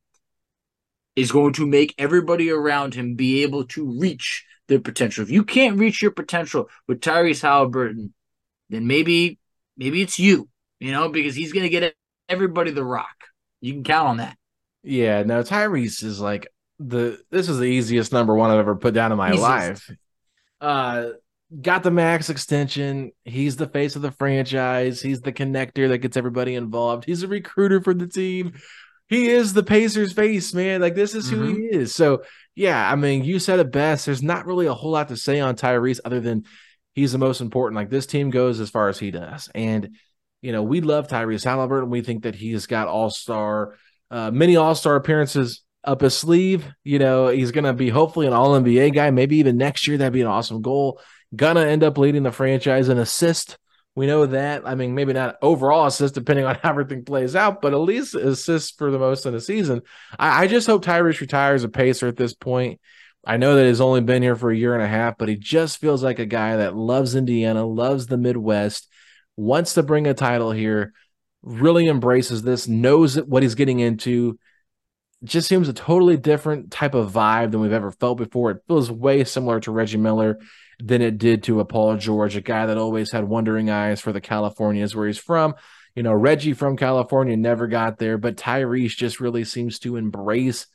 is 1.15 1.31
going 1.31 1.53
to 1.53 1.67
make 1.67 1.93
everybody 1.97 2.49
around 2.49 2.95
him 2.95 3.15
be 3.15 3.43
able 3.43 3.65
to 3.67 3.99
reach 3.99 4.45
their 4.67 4.79
potential. 4.79 5.23
If 5.23 5.29
you 5.29 5.43
can't 5.43 5.79
reach 5.79 6.01
your 6.01 6.11
potential 6.11 6.69
with 6.87 7.01
Tyrese 7.01 7.41
Halliburton, 7.41 8.13
then 8.69 8.87
maybe 8.87 9.39
maybe 9.77 10.01
it's 10.01 10.19
you, 10.19 10.49
you 10.79 10.91
know, 10.91 11.09
because 11.09 11.35
he's 11.35 11.53
going 11.53 11.63
to 11.63 11.69
get 11.69 11.95
everybody 12.27 12.71
the 12.71 12.83
rock. 12.83 13.15
You 13.61 13.73
can 13.73 13.83
count 13.83 14.07
on 14.09 14.17
that. 14.17 14.37
Yeah, 14.83 15.23
no, 15.23 15.43
Tyrese 15.43 16.03
is 16.03 16.19
like 16.19 16.47
the 16.79 17.19
this 17.31 17.49
is 17.49 17.57
the 17.57 17.65
easiest 17.65 18.11
number 18.11 18.35
one 18.35 18.51
I've 18.51 18.59
ever 18.59 18.75
put 18.75 18.93
down 18.93 19.11
in 19.11 19.17
my 19.17 19.29
Easiest. 19.29 19.41
life. 19.41 19.91
Uh 20.59 21.09
got 21.61 21.83
the 21.83 21.91
max 21.91 22.29
extension. 22.29 23.11
He's 23.25 23.55
the 23.55 23.67
face 23.67 23.95
of 23.95 24.01
the 24.01 24.11
franchise. 24.11 25.01
He's 25.01 25.21
the 25.21 25.31
connector 25.31 25.89
that 25.89 25.99
gets 25.99 26.17
everybody 26.17 26.55
involved. 26.55 27.05
He's 27.05 27.23
a 27.23 27.27
recruiter 27.27 27.81
for 27.81 27.93
the 27.93 28.07
team. 28.07 28.53
He 29.07 29.29
is 29.29 29.53
the 29.53 29.63
Pacers 29.63 30.13
face, 30.13 30.53
man. 30.53 30.81
Like 30.81 30.95
this 30.95 31.13
is 31.13 31.29
who 31.29 31.37
mm-hmm. 31.37 31.55
he 31.55 31.65
is. 31.77 31.93
So 31.93 32.23
yeah, 32.55 32.91
I 32.91 32.95
mean, 32.95 33.23
you 33.23 33.39
said 33.39 33.59
it 33.59 33.71
best. 33.71 34.05
There's 34.05 34.23
not 34.23 34.45
really 34.45 34.65
a 34.65 34.73
whole 34.73 34.91
lot 34.91 35.09
to 35.09 35.17
say 35.17 35.39
on 35.39 35.55
Tyrese 35.55 35.99
other 36.03 36.19
than 36.19 36.45
he's 36.93 37.11
the 37.11 37.17
most 37.17 37.41
important. 37.41 37.75
Like 37.75 37.89
this 37.89 38.05
team 38.05 38.29
goes 38.29 38.59
as 38.59 38.69
far 38.69 38.89
as 38.89 38.99
he 38.99 39.11
does. 39.11 39.49
And 39.53 39.97
you 40.41 40.51
know, 40.51 40.63
we 40.63 40.81
love 40.81 41.07
Tyrese 41.07 41.45
Halliburton. 41.45 41.89
We 41.89 42.01
think 42.01 42.23
that 42.23 42.35
he's 42.35 42.65
got 42.65 42.89
all-star 42.89 43.75
uh, 44.11 44.31
many 44.31 44.55
All 44.55 44.75
Star 44.75 44.95
appearances 44.95 45.61
up 45.83 46.01
his 46.01 46.17
sleeve. 46.17 46.65
You 46.83 46.99
know, 46.99 47.27
he's 47.27 47.51
going 47.51 47.65
to 47.65 47.73
be 47.73 47.89
hopefully 47.89 48.27
an 48.27 48.33
All 48.33 48.59
NBA 48.59 48.93
guy. 48.93 49.11
Maybe 49.11 49.37
even 49.37 49.57
next 49.57 49.87
year, 49.87 49.97
that'd 49.97 50.13
be 50.13 50.21
an 50.21 50.27
awesome 50.27 50.61
goal. 50.61 50.99
Gonna 51.35 51.65
end 51.65 51.83
up 51.83 51.97
leading 51.97 52.23
the 52.23 52.31
franchise 52.31 52.89
in 52.89 52.99
assist. 52.99 53.57
We 53.95 54.07
know 54.07 54.25
that. 54.27 54.63
I 54.65 54.75
mean, 54.75 54.95
maybe 54.95 55.13
not 55.13 55.37
overall 55.41 55.87
assist, 55.87 56.15
depending 56.15 56.45
on 56.45 56.55
how 56.61 56.69
everything 56.69 57.05
plays 57.05 57.35
out, 57.35 57.61
but 57.61 57.73
at 57.73 57.77
least 57.77 58.15
assists 58.15 58.71
for 58.71 58.91
the 58.91 58.99
most 58.99 59.25
in 59.25 59.33
a 59.33 59.39
season. 59.39 59.81
I, 60.17 60.43
I 60.43 60.47
just 60.47 60.67
hope 60.67 60.85
Tyrese 60.85 61.21
retires 61.21 61.63
a 61.63 61.69
pacer 61.69 62.07
at 62.07 62.17
this 62.17 62.33
point. 62.33 62.79
I 63.25 63.37
know 63.37 63.55
that 63.55 63.65
he's 63.65 63.81
only 63.81 64.01
been 64.01 64.21
here 64.21 64.35
for 64.35 64.51
a 64.51 64.55
year 64.55 64.73
and 64.73 64.83
a 64.83 64.87
half, 64.87 65.17
but 65.17 65.29
he 65.29 65.37
just 65.37 65.79
feels 65.79 66.03
like 66.03 66.19
a 66.19 66.25
guy 66.25 66.57
that 66.57 66.75
loves 66.75 67.15
Indiana, 67.15 67.65
loves 67.65 68.07
the 68.07 68.17
Midwest, 68.17 68.89
wants 69.37 69.75
to 69.75 69.83
bring 69.83 70.07
a 70.07 70.13
title 70.13 70.51
here 70.51 70.93
really 71.43 71.87
embraces 71.87 72.41
this, 72.41 72.67
knows 72.67 73.15
what 73.21 73.43
he's 73.43 73.55
getting 73.55 73.79
into. 73.79 74.39
Just 75.23 75.47
seems 75.47 75.69
a 75.69 75.73
totally 75.73 76.17
different 76.17 76.71
type 76.71 76.95
of 76.95 77.11
vibe 77.11 77.51
than 77.51 77.61
we've 77.61 77.71
ever 77.71 77.91
felt 77.91 78.17
before. 78.17 78.51
It 78.51 78.63
feels 78.67 78.91
way 78.91 79.23
similar 79.23 79.59
to 79.61 79.71
Reggie 79.71 79.97
Miller 79.97 80.39
than 80.79 81.01
it 81.01 81.17
did 81.17 81.43
to 81.43 81.59
a 81.59 81.65
Paul 81.65 81.95
George, 81.97 82.35
a 82.35 82.41
guy 82.41 82.65
that 82.65 82.77
always 82.77 83.11
had 83.11 83.23
wondering 83.23 83.69
eyes 83.69 84.01
for 84.01 84.11
the 84.11 84.19
Californias 84.19 84.95
where 84.95 85.07
he's 85.07 85.17
from. 85.17 85.55
You 85.95 86.03
know, 86.03 86.13
Reggie 86.13 86.53
from 86.53 86.75
California 86.75 87.37
never 87.37 87.67
got 87.67 87.99
there, 87.99 88.17
but 88.17 88.35
Tyrese 88.35 88.97
just 88.97 89.19
really 89.19 89.43
seems 89.43 89.79
to 89.79 89.95
embrace 89.95 90.65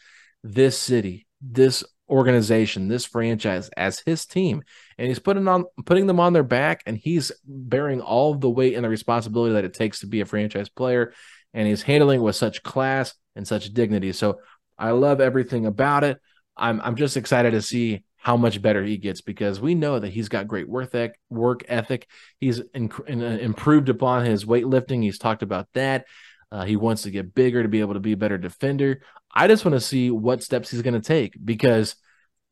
this 0.45 0.79
city, 0.79 1.27
this 1.43 1.85
organization, 2.09 2.89
this 2.89 3.05
franchise 3.05 3.69
as 3.77 4.01
his 4.01 4.27
team, 4.27 4.63
and 4.97 5.09
he's 5.09 5.19
putting 5.19 5.47
on 5.49 5.65
putting 5.85 6.07
them 6.07 6.21
on 6.21 6.33
their 6.33 6.43
back, 6.43 6.83
and 6.87 6.97
he's 6.97 7.33
bearing 7.45 8.01
all 8.01 8.33
of 8.33 8.41
the 8.41 8.51
weight 8.51 8.75
and 8.75 8.85
the 8.85 8.89
responsibility 8.89 9.55
that 9.55 9.65
it 9.65 9.75
takes 9.75 10.01
to 10.01 10.07
be 10.07 10.21
a 10.21 10.27
franchise 10.27 10.69
player, 10.69 11.13
and 11.55 11.69
he's 11.69 11.83
handling 11.83 12.23
with 12.23 12.37
such 12.37 12.63
class 12.63 13.15
and 13.37 13.47
such 13.47 13.73
dignity. 13.73 14.13
So 14.13 14.41
I 14.79 14.93
love 14.93 15.21
everything 15.21 15.67
about 15.67 16.05
it. 16.05 16.21
I'm 16.57 16.81
I'm 16.81 16.97
just 16.97 17.17
excited 17.17 17.53
to 17.53 17.63
see 17.63 18.05
how 18.17 18.37
much 18.37 18.61
better 18.61 18.85
he 18.85 18.97
gets 18.97 19.21
because 19.21 19.61
we 19.61 19.75
know 19.75 19.99
that 19.99 20.13
he's 20.13 20.29
got 20.29 20.49
great 20.49 20.69
work 20.69 20.89
ethic. 20.89 21.19
Work 21.31 21.65
ethic. 21.69 22.09
He's 22.41 22.61
in, 22.75 22.91
in, 23.07 23.23
uh, 23.23 23.39
improved 23.41 23.89
upon 23.89 24.25
his 24.25 24.45
weightlifting. 24.45 25.03
He's 25.03 25.19
talked 25.19 25.43
about 25.43 25.69
that. 25.75 26.05
Uh, 26.51 26.65
he 26.65 26.77
wants 26.77 27.03
to 27.03 27.11
get 27.11 27.35
bigger 27.35 27.63
to 27.63 27.69
be 27.69 27.81
able 27.81 27.95
to 27.95 28.01
be 28.01 28.13
a 28.13 28.17
better 28.17 28.39
defender. 28.39 29.03
I 29.35 29.47
just 29.47 29.65
want 29.65 29.75
to 29.75 29.81
see 29.81 30.11
what 30.11 30.43
steps 30.43 30.71
he's 30.71 30.83
going 30.83 30.95
to 30.95 31.07
take 31.07 31.35
because 31.43 31.97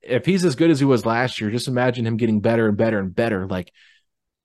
if 0.03 0.25
he's 0.25 0.45
as 0.45 0.57
good 0.57 0.71
as 0.71 0.79
he 0.79 0.85
was 0.85 1.07
last 1.07 1.41
year, 1.41 1.51
just 1.51 1.69
imagine 1.69 2.07
him 2.07 2.17
getting 2.17 2.41
better 2.41 2.69
and 2.69 2.77
better 2.77 2.99
and 2.99 3.15
better. 3.15 3.47
Like 3.47 3.73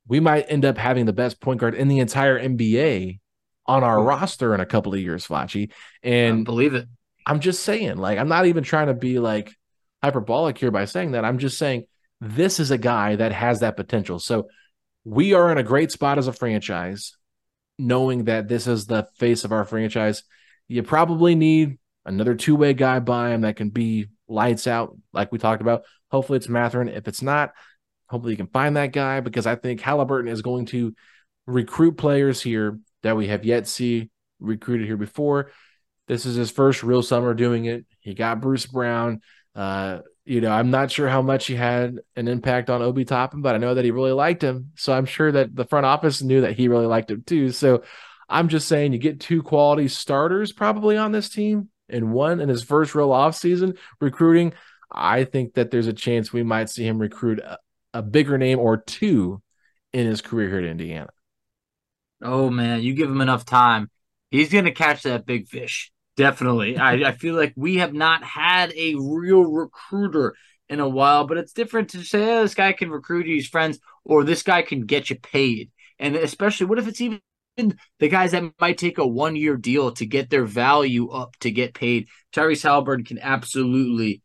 we 0.07 0.19
might 0.19 0.45
end 0.49 0.65
up 0.65 0.77
having 0.77 1.05
the 1.05 1.13
best 1.13 1.39
point 1.39 1.59
guard 1.59 1.75
in 1.75 1.87
the 1.87 1.99
entire 1.99 2.39
NBA 2.39 3.19
on 3.65 3.83
our 3.83 4.01
roster 4.03 4.53
in 4.53 4.59
a 4.59 4.65
couple 4.65 4.93
of 4.93 4.99
years, 4.99 5.27
Facci. 5.27 5.71
And 6.03 6.43
believe 6.45 6.73
it. 6.73 6.87
I'm 7.25 7.39
just 7.39 7.63
saying, 7.63 7.97
like, 7.97 8.17
I'm 8.17 8.27
not 8.27 8.47
even 8.47 8.63
trying 8.63 8.87
to 8.87 8.95
be 8.95 9.19
like 9.19 9.53
hyperbolic 10.01 10.57
here 10.57 10.71
by 10.71 10.85
saying 10.85 11.11
that. 11.11 11.23
I'm 11.23 11.37
just 11.37 11.57
saying 11.57 11.85
this 12.19 12.59
is 12.59 12.71
a 12.71 12.77
guy 12.77 13.15
that 13.15 13.31
has 13.31 13.59
that 13.59 13.77
potential. 13.77 14.19
So 14.19 14.47
we 15.03 15.33
are 15.33 15.51
in 15.51 15.57
a 15.57 15.63
great 15.63 15.91
spot 15.91 16.17
as 16.17 16.27
a 16.27 16.33
franchise, 16.33 17.15
knowing 17.77 18.25
that 18.25 18.47
this 18.47 18.67
is 18.67 18.85
the 18.85 19.07
face 19.17 19.43
of 19.43 19.51
our 19.51 19.65
franchise. 19.65 20.23
You 20.67 20.83
probably 20.83 21.35
need 21.35 21.77
another 22.05 22.35
two 22.35 22.55
way 22.55 22.73
guy 22.73 22.99
by 22.99 23.31
him 23.31 23.41
that 23.41 23.55
can 23.55 23.69
be 23.69 24.07
lights 24.27 24.67
out, 24.67 24.97
like 25.13 25.31
we 25.31 25.37
talked 25.37 25.61
about. 25.61 25.83
Hopefully, 26.09 26.37
it's 26.37 26.49
Mathurin. 26.49 26.89
If 26.89 27.07
it's 27.07 27.21
not, 27.21 27.51
hopefully 28.07 28.33
you 28.33 28.37
can 28.37 28.47
find 28.47 28.77
that 28.77 28.91
guy 28.91 29.19
because 29.19 29.45
I 29.45 29.55
think 29.55 29.81
Halliburton 29.81 30.31
is 30.31 30.41
going 30.41 30.65
to 30.67 30.93
recruit 31.47 31.93
players 31.93 32.41
here 32.41 32.79
that 33.03 33.15
we 33.15 33.27
have 33.27 33.45
yet 33.45 33.67
see 33.67 34.09
recruited 34.39 34.87
here 34.87 34.97
before. 34.97 35.51
This 36.07 36.25
is 36.25 36.35
his 36.35 36.51
first 36.51 36.83
real 36.83 37.01
summer 37.01 37.33
doing 37.33 37.65
it. 37.65 37.85
He 37.99 38.13
got 38.13 38.41
Bruce 38.41 38.65
Brown. 38.65 39.21
Uh, 39.55 39.99
you 40.25 40.41
know, 40.41 40.51
I'm 40.51 40.69
not 40.69 40.91
sure 40.91 41.09
how 41.09 41.21
much 41.21 41.47
he 41.47 41.55
had 41.55 41.99
an 42.15 42.27
impact 42.27 42.69
on 42.69 42.81
Obi 42.81 43.05
Toppin, 43.05 43.41
but 43.41 43.55
I 43.55 43.57
know 43.57 43.73
that 43.73 43.85
he 43.85 43.91
really 43.91 44.11
liked 44.11 44.43
him. 44.43 44.71
So 44.75 44.93
I'm 44.93 45.05
sure 45.05 45.31
that 45.31 45.55
the 45.55 45.65
front 45.65 45.85
office 45.85 46.21
knew 46.21 46.41
that 46.41 46.55
he 46.57 46.67
really 46.67 46.85
liked 46.85 47.09
him 47.09 47.23
too. 47.25 47.51
So 47.51 47.83
I'm 48.29 48.47
just 48.47 48.67
saying 48.67 48.93
you 48.93 48.99
get 48.99 49.19
two 49.19 49.41
quality 49.41 49.87
starters 49.87 50.51
probably 50.51 50.97
on 50.97 51.11
this 51.11 51.29
team 51.29 51.69
and 51.91 52.13
one 52.13 52.39
in 52.39 52.49
his 52.49 52.63
first 52.63 52.95
real 52.95 53.09
offseason 53.09 53.77
recruiting. 53.99 54.53
I 54.91 55.23
think 55.23 55.53
that 55.53 55.71
there's 55.71 55.87
a 55.87 55.93
chance 55.93 56.33
we 56.33 56.43
might 56.43 56.69
see 56.69 56.85
him 56.85 56.99
recruit 56.99 57.39
a, 57.39 57.57
a 57.93 58.01
bigger 58.01 58.37
name 58.37 58.59
or 58.59 58.77
two 58.77 59.41
in 59.93 60.05
his 60.05 60.21
career 60.21 60.49
here 60.49 60.59
at 60.59 60.65
Indiana. 60.65 61.09
Oh 62.21 62.49
man, 62.49 62.81
you 62.81 62.93
give 62.93 63.09
him 63.09 63.21
enough 63.21 63.45
time, 63.45 63.89
he's 64.29 64.51
gonna 64.51 64.71
catch 64.71 65.03
that 65.03 65.25
big 65.25 65.47
fish. 65.47 65.91
Definitely. 66.17 66.77
I, 66.77 67.09
I 67.09 67.11
feel 67.17 67.35
like 67.35 67.53
we 67.55 67.77
have 67.77 67.93
not 67.93 68.23
had 68.23 68.73
a 68.73 68.95
real 68.95 69.43
recruiter 69.43 70.35
in 70.69 70.79
a 70.79 70.89
while, 70.89 71.27
but 71.27 71.37
it's 71.37 71.53
different 71.53 71.89
to 71.89 72.03
say, 72.03 72.37
oh, 72.37 72.43
this 72.43 72.55
guy 72.55 72.71
can 72.73 72.89
recruit 72.89 73.27
you, 73.27 73.35
he's 73.35 73.47
friends, 73.47 73.79
or 74.05 74.23
this 74.23 74.43
guy 74.43 74.61
can 74.61 74.85
get 74.85 75.09
you 75.09 75.17
paid. 75.17 75.69
And 75.99 76.15
especially, 76.15 76.67
what 76.67 76.79
if 76.79 76.87
it's 76.87 77.01
even 77.01 77.21
the 77.57 78.07
guys 78.07 78.31
that 78.31 78.51
might 78.59 78.77
take 78.77 78.97
a 78.97 79.05
one 79.05 79.35
year 79.35 79.57
deal 79.57 79.91
to 79.93 80.05
get 80.05 80.29
their 80.29 80.45
value 80.45 81.09
up 81.09 81.35
to 81.41 81.51
get 81.51 81.73
paid? 81.73 82.07
Tyrese 82.33 82.63
Haliburton 82.63 83.05
can 83.05 83.19
absolutely 83.19 84.21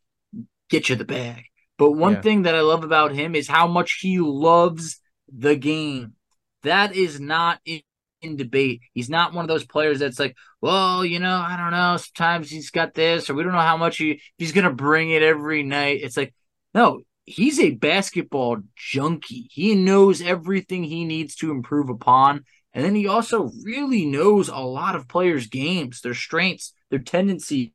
get 0.69 0.89
you 0.89 0.97
the 0.97 1.05
bag. 1.05 1.45
But 1.79 1.93
one 1.93 2.15
yeah. 2.15 2.21
thing 2.23 2.43
that 2.43 2.55
I 2.55 2.61
love 2.61 2.85
about 2.85 3.13
him 3.13 3.35
is 3.35 3.49
how 3.49 3.67
much 3.67 3.99
he 4.01 4.19
loves 4.19 5.01
the 5.33 5.57
game. 5.57 6.15
That 6.63 6.97
is 6.97 7.21
not 7.21 7.61
in, 7.65 7.83
in, 8.23 8.37
debate. 8.37 8.81
He's 8.93 9.11
not 9.11 9.35
one 9.35 9.45
of 9.45 9.49
those 9.49 9.67
players 9.67 9.99
that's 9.99 10.19
like, 10.19 10.35
well, 10.61 11.05
you 11.05 11.19
know, 11.19 11.37
I 11.37 11.57
don't 11.57 11.71
know. 11.71 11.97
Sometimes 11.97 12.51
he's 12.51 12.71
got 12.71 12.95
this, 12.95 13.29
or 13.29 13.35
we 13.35 13.43
don't 13.43 13.53
know 13.53 13.59
how 13.59 13.77
much 13.77 13.99
he 13.99 14.21
he's 14.39 14.53
gonna 14.53 14.73
bring 14.73 15.11
it 15.11 15.23
every 15.23 15.63
night. 15.63 16.01
It's 16.03 16.17
like, 16.17 16.35
no, 16.75 17.03
he's 17.25 17.61
a 17.61 17.73
basketball 17.73 18.59
junkie. 18.75 19.49
He 19.51 19.75
knows 19.75 20.23
everything 20.23 20.83
he 20.83 21.05
needs 21.05 21.37
to 21.37 21.51
improve 21.51 21.91
upon. 21.91 22.45
And 22.77 22.85
then 22.85 22.95
he 22.95 23.09
also 23.09 23.51
really 23.65 24.05
knows 24.05 24.51
a 24.51 24.59
lot 24.59 24.97
of 24.97 25.09
players' 25.09 25.47
games, 25.47 26.03
their 26.03 26.13
strengths, 26.13 26.75
their 26.91 26.99
tendencies. 26.99 27.73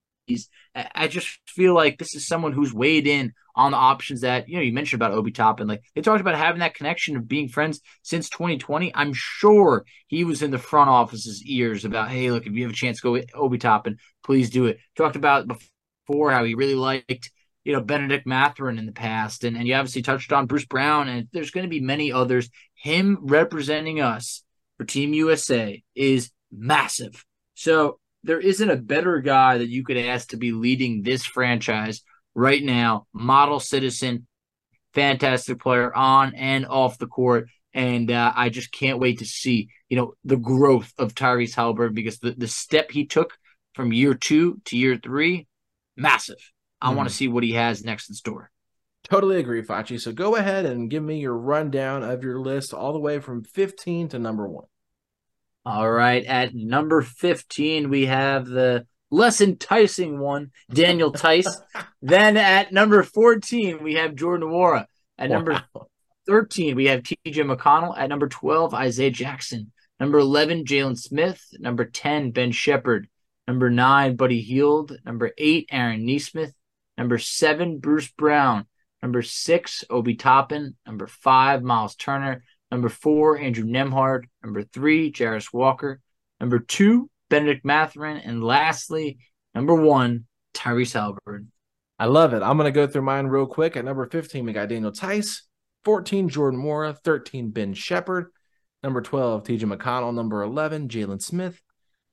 I 0.76 1.08
just 1.08 1.40
feel 1.48 1.74
like 1.74 1.98
this 1.98 2.14
is 2.14 2.28
someone 2.28 2.52
who's 2.54 2.72
weighed 2.72 3.08
in 3.08 3.34
on 3.56 3.72
the 3.72 3.78
options 3.78 4.22
that 4.22 4.48
you 4.48 4.56
know 4.56 4.62
you 4.62 4.72
mentioned 4.72 5.02
about 5.02 5.14
Obi 5.18 5.32
Toppin. 5.32 5.68
Like 5.68 5.82
they 5.96 6.02
talked 6.02 6.22
about 6.22 6.36
having 6.36 6.60
that 6.60 6.76
connection 6.76 7.18
of 7.18 7.28
being 7.28 7.50
friends 7.50 7.82
since 8.04 8.30
2020. 8.30 8.94
I'm 8.94 9.12
sure 9.12 9.86
he 10.06 10.24
was 10.24 10.44
in 10.44 10.52
the 10.52 10.60
front 10.60 10.92
office's 10.92 11.44
ears 11.48 11.84
about, 11.84 12.10
hey, 12.10 12.30
look, 12.30 12.46
if 12.46 12.54
you 12.54 12.62
have 12.62 12.72
a 12.72 12.76
chance 12.76 12.98
to 12.98 13.04
go 13.04 13.12
with 13.12 13.36
Obi 13.36 13.58
Toppin, 13.58 13.98
please 14.24 14.52
do 14.52 14.68
it. 14.68 14.78
Talked 14.96 15.16
about 15.16 15.48
before 15.48 16.32
how 16.32 16.44
he 16.44 16.54
really 16.54 16.76
liked 16.76 17.32
you 17.64 17.74
know 17.74 17.82
Benedict 17.82 18.28
Mathurin 18.28 18.78
in 18.78 18.86
the 18.86 18.92
past, 18.92 19.46
and 19.46 19.58
and 19.58 19.68
you 19.68 19.74
obviously 19.74 20.04
touched 20.04 20.32
on 20.32 20.46
Bruce 20.46 20.66
Brown, 20.66 21.08
and 21.08 21.28
there's 21.34 21.52
going 21.52 21.66
to 21.66 21.70
be 21.72 21.82
many 21.82 22.12
others. 22.12 22.52
Him 22.76 23.18
representing 23.24 24.00
us 24.00 24.44
for 24.82 24.86
Team 24.86 25.14
USA 25.14 25.84
is 25.94 26.32
massive. 26.52 27.24
So 27.54 28.00
there 28.24 28.40
isn't 28.40 28.68
a 28.68 28.76
better 28.76 29.20
guy 29.20 29.60
that 29.60 29.70
you 29.70 29.84
could 29.84 29.96
ask 29.96 30.30
to 30.30 30.38
be 30.38 30.54
leading 30.54 31.04
this 31.04 31.24
franchise 31.24 32.02
right 32.34 32.64
now. 32.64 33.06
Model 33.14 33.60
citizen, 33.60 34.26
fantastic 34.96 35.60
player 35.60 35.96
on 35.96 36.34
and 36.34 36.66
off 36.66 36.98
the 36.98 37.06
court. 37.06 37.48
And 37.76 38.10
uh, 38.10 38.34
I 38.36 38.50
just 38.50 38.72
can't 38.72 38.98
wait 38.98 39.20
to 39.20 39.26
see, 39.26 39.70
you 39.88 39.98
know, 39.98 40.16
the 40.24 40.38
growth 40.38 40.92
of 40.98 41.14
Tyrese 41.14 41.54
Haliburton 41.54 41.94
because 41.94 42.18
the, 42.18 42.32
the 42.32 42.48
step 42.48 42.90
he 42.90 43.06
took 43.06 43.38
from 43.76 43.94
year 43.94 44.16
two 44.16 44.62
to 44.66 44.78
year 44.80 44.98
three, 44.98 45.46
massive. 45.96 46.52
I 46.82 46.92
mm. 46.92 46.96
want 46.96 47.08
to 47.08 47.14
see 47.14 47.28
what 47.28 47.44
he 47.44 47.52
has 47.52 47.84
next 47.84 48.10
in 48.10 48.16
store. 48.16 48.50
Totally 49.04 49.38
agree, 49.38 49.62
Facci. 49.62 50.02
So 50.02 50.12
go 50.12 50.38
ahead 50.38 50.66
and 50.66 50.90
give 50.90 51.04
me 51.04 51.20
your 51.20 51.38
rundown 51.38 52.02
of 52.02 52.24
your 52.24 52.40
list 52.40 52.74
all 52.74 52.94
the 52.94 53.00
way 53.00 53.20
from 53.20 53.44
15 53.44 54.10
to 54.10 54.18
number 54.18 54.48
one. 54.48 54.66
All 55.66 55.90
right. 55.90 56.26
At 56.26 56.56
number 56.56 57.02
15, 57.02 57.90
we 57.90 58.08
have 58.08 58.48
the 58.48 58.86
less 59.12 59.42
enticing 59.42 60.20
one, 60.20 60.52
Daniel 60.72 61.12
Theis. 61.12 61.48
then 62.02 62.38
at 62.38 62.72
number 62.72 63.04
14, 63.04 63.84
we 63.84 63.96
have 63.96 64.16
Jordan 64.16 64.50
Nwora. 64.50 64.86
At 65.18 65.30
wow. 65.30 65.36
number 65.36 65.64
13, 66.28 66.76
we 66.76 66.86
have 66.86 67.04
TJ 67.04 67.18
McConnell. 67.26 67.98
At 67.98 68.10
number 68.10 68.28
12, 68.28 68.74
Isaiah 68.74 69.12
Jackson. 69.12 69.72
Number 70.00 70.18
11, 70.18 70.66
Jalen 70.66 70.98
Smith. 70.98 71.44
Number 71.60 71.86
10, 71.86 72.32
Ben 72.32 72.52
Sheppard. 72.52 73.08
Number 73.48 73.70
9, 73.70 74.16
Buddy 74.16 74.42
Hield. 74.42 74.98
Number 75.06 75.32
8, 75.38 75.70
Aaron 75.72 76.06
Nesmith. 76.06 76.54
Number 76.98 77.20
7, 77.20 77.80
Bruce 77.80 78.10
Brown. 78.10 78.66
Number 79.04 79.22
6, 79.22 79.84
Obi 79.90 80.16
Toppin. 80.16 80.76
Number 80.88 81.06
5, 81.06 81.62
Miles 81.62 81.96
Turner. 81.96 82.44
Number 82.72 82.90
4, 82.90 83.38
Andrew 83.38 83.66
Nembhard. 83.66 84.24
Number 84.44 84.64
3, 84.64 85.12
Jarace 85.12 85.54
Walker. 85.54 86.00
Number 86.40 86.60
2, 86.60 87.10
Benedict 87.30 87.66
Mathurin, 87.66 88.18
and 88.18 88.44
lastly, 88.44 89.20
number 89.56 89.76
one, 89.76 90.26
Tyrese 90.54 90.94
Haliburton. 90.94 91.48
I 91.98 92.06
love 92.06 92.34
it. 92.34 92.42
I'm 92.42 92.58
going 92.58 92.72
to 92.72 92.72
go 92.72 92.88
through 92.88 93.04
mine 93.04 93.28
real 93.28 93.46
quick. 93.46 93.78
At 93.78 93.86
number 93.86 94.06
15, 94.08 94.46
we 94.46 94.54
got 94.54 94.70
Daniel 94.70 94.92
Theis. 94.92 95.44
14, 95.86 96.30
Jordan 96.30 96.62
Nwora. 96.62 96.98
13, 96.98 97.52
Ben 97.52 97.74
Sheppard. 97.74 98.32
Number 98.84 99.02
12, 99.02 99.44
TJ 99.44 99.60
McConnell. 99.72 100.14
Number 100.14 100.42
11, 100.42 100.90
Jalen 100.90 101.22
Smith. 101.22 101.62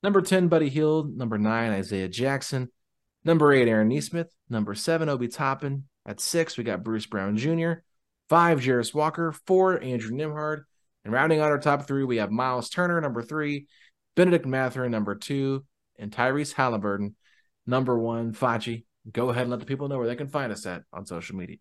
Number 0.03 0.21
10, 0.21 0.49
Buddy 0.49 0.69
Hield. 0.69 1.17
Number 1.17 1.39
9, 1.39 1.73
Isaiah 1.73 2.09
Jackson. 2.09 2.71
Number 3.25 3.53
8, 3.53 3.67
Aaron 3.67 3.89
Nesmith. 3.89 4.33
Number 4.49 4.75
7, 4.75 5.09
Obi 5.09 5.29
Toppin. 5.29 5.85
At 6.07 6.21
6, 6.21 6.57
we 6.57 6.65
got 6.65 6.85
Bruce 6.85 7.07
Brown 7.07 7.37
Jr. 7.37 7.73
5, 8.29 8.61
Jarace 8.61 8.95
Walker. 8.95 9.33
4, 9.47 9.83
Andrew 9.83 10.17
Nembhard. 10.17 10.63
And 11.05 11.13
rounding 11.13 11.41
out 11.41 11.51
our 11.51 11.59
top 11.59 11.87
three, 11.87 12.05
we 12.05 12.19
have 12.19 12.31
Miles 12.31 12.69
Turner, 12.69 13.01
number 13.01 13.23
3, 13.23 13.67
Benedict 14.19 14.47
Mathurin, 14.47 14.91
number 14.91 15.15
two, 15.15 15.65
and 15.97 16.11
Tyrese 16.11 16.53
Haliburton, 16.53 17.15
number 17.69 17.97
one. 17.97 18.33
Facci, 18.33 18.85
go 19.13 19.29
ahead 19.29 19.43
and 19.43 19.51
let 19.53 19.61
the 19.61 19.67
people 19.67 19.89
know 19.89 19.97
where 19.97 20.09
they 20.09 20.17
can 20.17 20.27
find 20.27 20.51
us 20.51 20.67
at 20.67 20.83
on 20.93 21.07
social 21.07 21.37
media. 21.37 21.59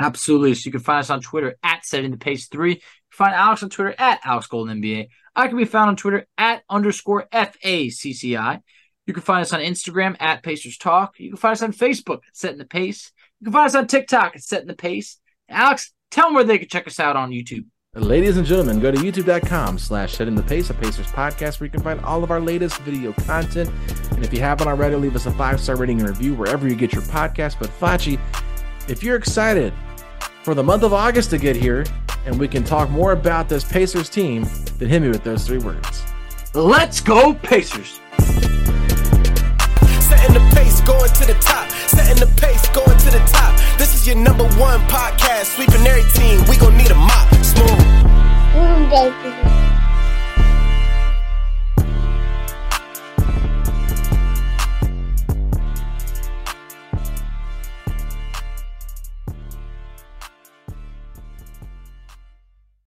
Absolutely. 0.00 0.54
So 0.54 0.66
you 0.66 0.72
can 0.72 0.80
find 0.80 0.98
us 0.98 1.10
on 1.10 1.20
Twitter 1.20 1.54
at 1.62 1.86
setting 1.86 2.10
the 2.10 2.16
pace 2.16 2.48
three. 2.48 2.82
Find 3.10 3.32
Alex 3.32 3.62
on 3.62 3.70
Twitter 3.70 3.94
at 3.96 4.18
Alex 4.24 4.48
Golden 4.48 4.82
NBA. 4.82 5.06
I 5.36 5.46
can 5.46 5.56
be 5.56 5.66
found 5.66 5.90
on 5.90 5.96
Twitter 5.96 6.26
at 6.36 6.64
underscore 6.68 7.28
FACCI. 7.32 8.60
You 9.06 9.14
can 9.14 9.22
find 9.22 9.42
us 9.42 9.52
on 9.52 9.60
Instagram 9.60 10.16
at 10.18 10.42
Pacers 10.42 10.78
Talk. 10.78 11.20
You 11.20 11.30
can 11.30 11.36
find 11.36 11.52
us 11.52 11.62
on 11.62 11.72
Facebook 11.72 12.22
at 12.26 12.36
Setting 12.36 12.58
the 12.58 12.64
Pace. 12.64 13.12
You 13.38 13.44
can 13.44 13.52
find 13.52 13.66
us 13.66 13.76
on 13.76 13.86
TikTok 13.86 14.34
at 14.34 14.42
Setting 14.42 14.66
the 14.66 14.74
Pace. 14.74 15.20
Alex, 15.48 15.92
tell 16.14 16.28
them 16.28 16.34
where 16.34 16.44
they 16.44 16.58
can 16.58 16.68
check 16.68 16.86
us 16.86 17.00
out 17.00 17.16
on 17.16 17.30
YouTube. 17.30 17.64
Ladies 17.96 18.36
and 18.36 18.46
gentlemen, 18.46 18.80
go 18.80 18.90
to 18.90 18.98
youtube.com 18.98 19.78
slash 19.78 20.14
setting 20.14 20.34
the 20.34 20.42
pace, 20.42 20.68
a 20.70 20.74
Pacers 20.74 21.06
podcast, 21.06 21.60
where 21.60 21.66
you 21.66 21.70
can 21.70 21.80
find 21.82 22.00
all 22.00 22.24
of 22.24 22.30
our 22.30 22.40
latest 22.40 22.78
video 22.80 23.12
content. 23.12 23.70
And 24.12 24.24
if 24.24 24.32
you 24.32 24.40
haven't 24.40 24.66
already, 24.66 24.96
leave 24.96 25.14
us 25.14 25.26
a 25.26 25.30
five 25.32 25.60
star 25.60 25.76
rating 25.76 26.00
and 26.00 26.08
review 26.08 26.34
wherever 26.34 26.66
you 26.68 26.74
get 26.74 26.92
your 26.92 27.02
podcast. 27.02 27.56
But 27.60 27.70
Facci, 27.70 28.18
if 28.88 29.02
you're 29.02 29.16
excited 29.16 29.72
for 30.42 30.54
the 30.54 30.62
month 30.62 30.82
of 30.82 30.92
August 30.92 31.30
to 31.30 31.38
get 31.38 31.54
here 31.54 31.84
and 32.26 32.38
we 32.38 32.48
can 32.48 32.64
talk 32.64 32.90
more 32.90 33.12
about 33.12 33.48
this 33.48 33.64
Pacers 33.64 34.08
team, 34.08 34.44
then 34.78 34.88
hit 34.88 35.02
me 35.02 35.08
with 35.08 35.22
those 35.22 35.46
three 35.46 35.58
words. 35.58 36.04
Let's 36.52 37.00
go, 37.00 37.34
Pacers! 37.34 38.00
Setting 40.00 40.34
the 40.34 40.50
pace, 40.54 40.80
going 40.80 41.10
to 41.10 41.26
the 41.26 41.36
top. 41.40 41.43
Setting 42.04 42.20
the 42.20 42.40
pace, 42.40 42.68
going 42.68 42.98
to 42.98 43.10
the 43.10 43.18
top. 43.32 43.58
This 43.78 43.94
is 43.94 44.06
your 44.06 44.16
number 44.16 44.44
one 44.58 44.80
podcast. 44.88 45.54
Sweeping 45.54 45.86
every 45.86 46.02
team. 46.12 46.44
We 46.50 46.58
gon' 46.58 46.76
need 46.76 46.90
a 46.90 46.94
mop. 46.94 47.32
Smooth. 47.36 47.70
Mm, 48.52 48.90
baby. 48.90 49.64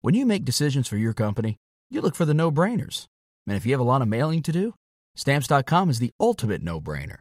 When 0.03 0.14
you 0.14 0.27
make 0.27 0.44
decisions 0.44 0.87
for 0.87 0.99
your 0.99 1.14
company, 1.14 1.57
you 1.90 2.03
look 2.03 2.14
for 2.14 2.27
the 2.27 2.35
no 2.35 2.51
brainers. 2.51 3.07
And 3.47 3.57
if 3.57 3.64
you 3.64 3.73
have 3.73 3.81
a 3.81 3.85
lot 3.85 4.03
of 4.03 4.09
mailing 4.09 4.42
to 4.42 4.53
do, 4.53 4.75
stamps.com 5.16 5.88
is 5.88 5.99
the 5.99 6.11
ultimate 6.21 6.63
no 6.63 6.79
brainer. 6.79 7.21